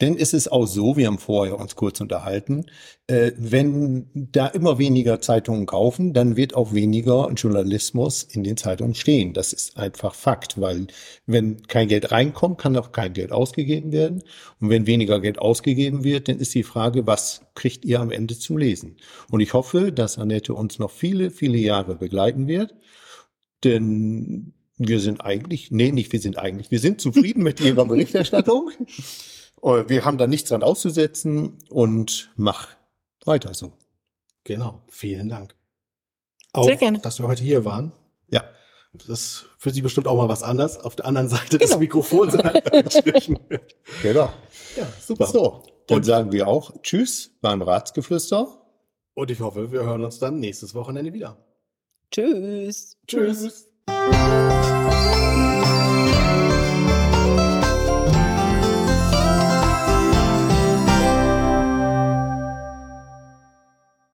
Denn 0.00 0.16
es 0.16 0.32
ist 0.32 0.50
auch 0.50 0.66
so, 0.66 0.96
wir 0.96 1.06
haben 1.06 1.18
vorher 1.18 1.58
uns 1.58 1.76
kurz 1.76 2.00
unterhalten, 2.00 2.66
äh, 3.08 3.32
wenn 3.36 4.06
da 4.14 4.46
immer 4.48 4.78
weniger 4.78 5.20
Zeitungen 5.20 5.66
kaufen, 5.66 6.12
dann 6.12 6.36
wird 6.36 6.54
auch 6.54 6.74
weniger 6.74 7.30
Journalismus 7.32 8.22
in 8.22 8.44
den 8.44 8.56
Zeitungen 8.56 8.94
stehen. 8.94 9.32
Das 9.32 9.52
ist 9.52 9.76
einfach 9.78 10.14
Fakt, 10.14 10.60
weil 10.60 10.88
wenn 11.26 11.62
kein 11.62 11.88
Geld 11.88 12.12
reinkommt, 12.12 12.58
kann 12.58 12.76
auch 12.76 12.92
kein 12.92 13.14
Geld 13.14 13.32
ausgegeben 13.32 13.92
werden. 13.92 14.22
Und 14.60 14.68
wenn 14.68 14.86
weniger 14.86 15.20
Geld 15.20 15.38
ausgegeben 15.38 16.04
wird, 16.04 16.28
dann 16.28 16.38
ist 16.38 16.54
die 16.54 16.62
Frage, 16.62 17.06
was 17.06 17.42
kriegt 17.54 17.84
ihr 17.84 18.00
am 18.00 18.10
Ende 18.10 18.38
zu 18.38 18.56
lesen? 18.58 18.96
Und 19.30 19.40
ich 19.40 19.54
hoffe, 19.54 19.90
dass 19.90 20.18
Annette 20.18 20.54
uns 20.54 20.78
noch 20.78 20.90
viele, 20.90 21.30
viele 21.30 21.58
Jahre 21.58 21.96
begleiten 21.96 22.46
wird. 22.46 22.74
Denn 23.64 24.52
wir 24.76 25.00
sind 25.00 25.20
eigentlich, 25.22 25.70
nee, 25.70 25.92
nicht 25.92 26.12
wir 26.12 26.20
sind 26.20 26.38
eigentlich, 26.38 26.70
wir 26.70 26.78
sind 26.78 27.00
zufrieden 27.00 27.42
mit 27.42 27.60
ihrer 27.60 27.84
Berichterstattung. 27.86 28.70
Äh, 29.62 29.88
wir 29.88 30.04
haben 30.04 30.18
da 30.18 30.26
nichts 30.26 30.50
dran 30.50 30.62
auszusetzen 30.62 31.58
und 31.70 32.30
mach 32.36 32.68
weiter 33.24 33.54
so. 33.54 33.72
Genau. 34.44 34.82
Vielen 34.88 35.28
Dank. 35.28 35.54
Auch, 36.52 36.64
Sehr 36.64 36.76
gerne. 36.76 36.98
dass 37.00 37.18
wir 37.18 37.28
heute 37.28 37.42
hier 37.42 37.64
waren. 37.64 37.92
Ja. 38.28 38.44
Das 38.94 39.08
ist 39.08 39.46
für 39.58 39.70
Sie 39.70 39.82
bestimmt 39.82 40.08
auch 40.08 40.16
mal 40.16 40.28
was 40.28 40.42
anderes. 40.42 40.78
Auf 40.78 40.96
der 40.96 41.06
anderen 41.06 41.28
Seite 41.28 41.58
genau. 41.58 41.70
des 41.70 41.78
Mikrofons. 41.78 42.32
genau. 44.02 44.32
Ja, 44.76 44.88
super. 45.00 45.26
So, 45.26 45.62
dann 45.86 45.98
und 45.98 46.04
sagen 46.04 46.32
wir 46.32 46.48
auch 46.48 46.72
Tschüss 46.82 47.30
beim 47.40 47.60
Ratsgeflüster. 47.62 48.58
Und 49.14 49.30
ich 49.30 49.40
hoffe, 49.40 49.72
wir 49.72 49.82
hören 49.82 50.04
uns 50.04 50.18
dann 50.18 50.38
nächstes 50.38 50.74
Wochenende 50.74 51.12
wieder. 51.12 51.36
Tschüss. 52.10 52.96
Tschüss. 53.06 53.68
Tschüss. 53.86 54.54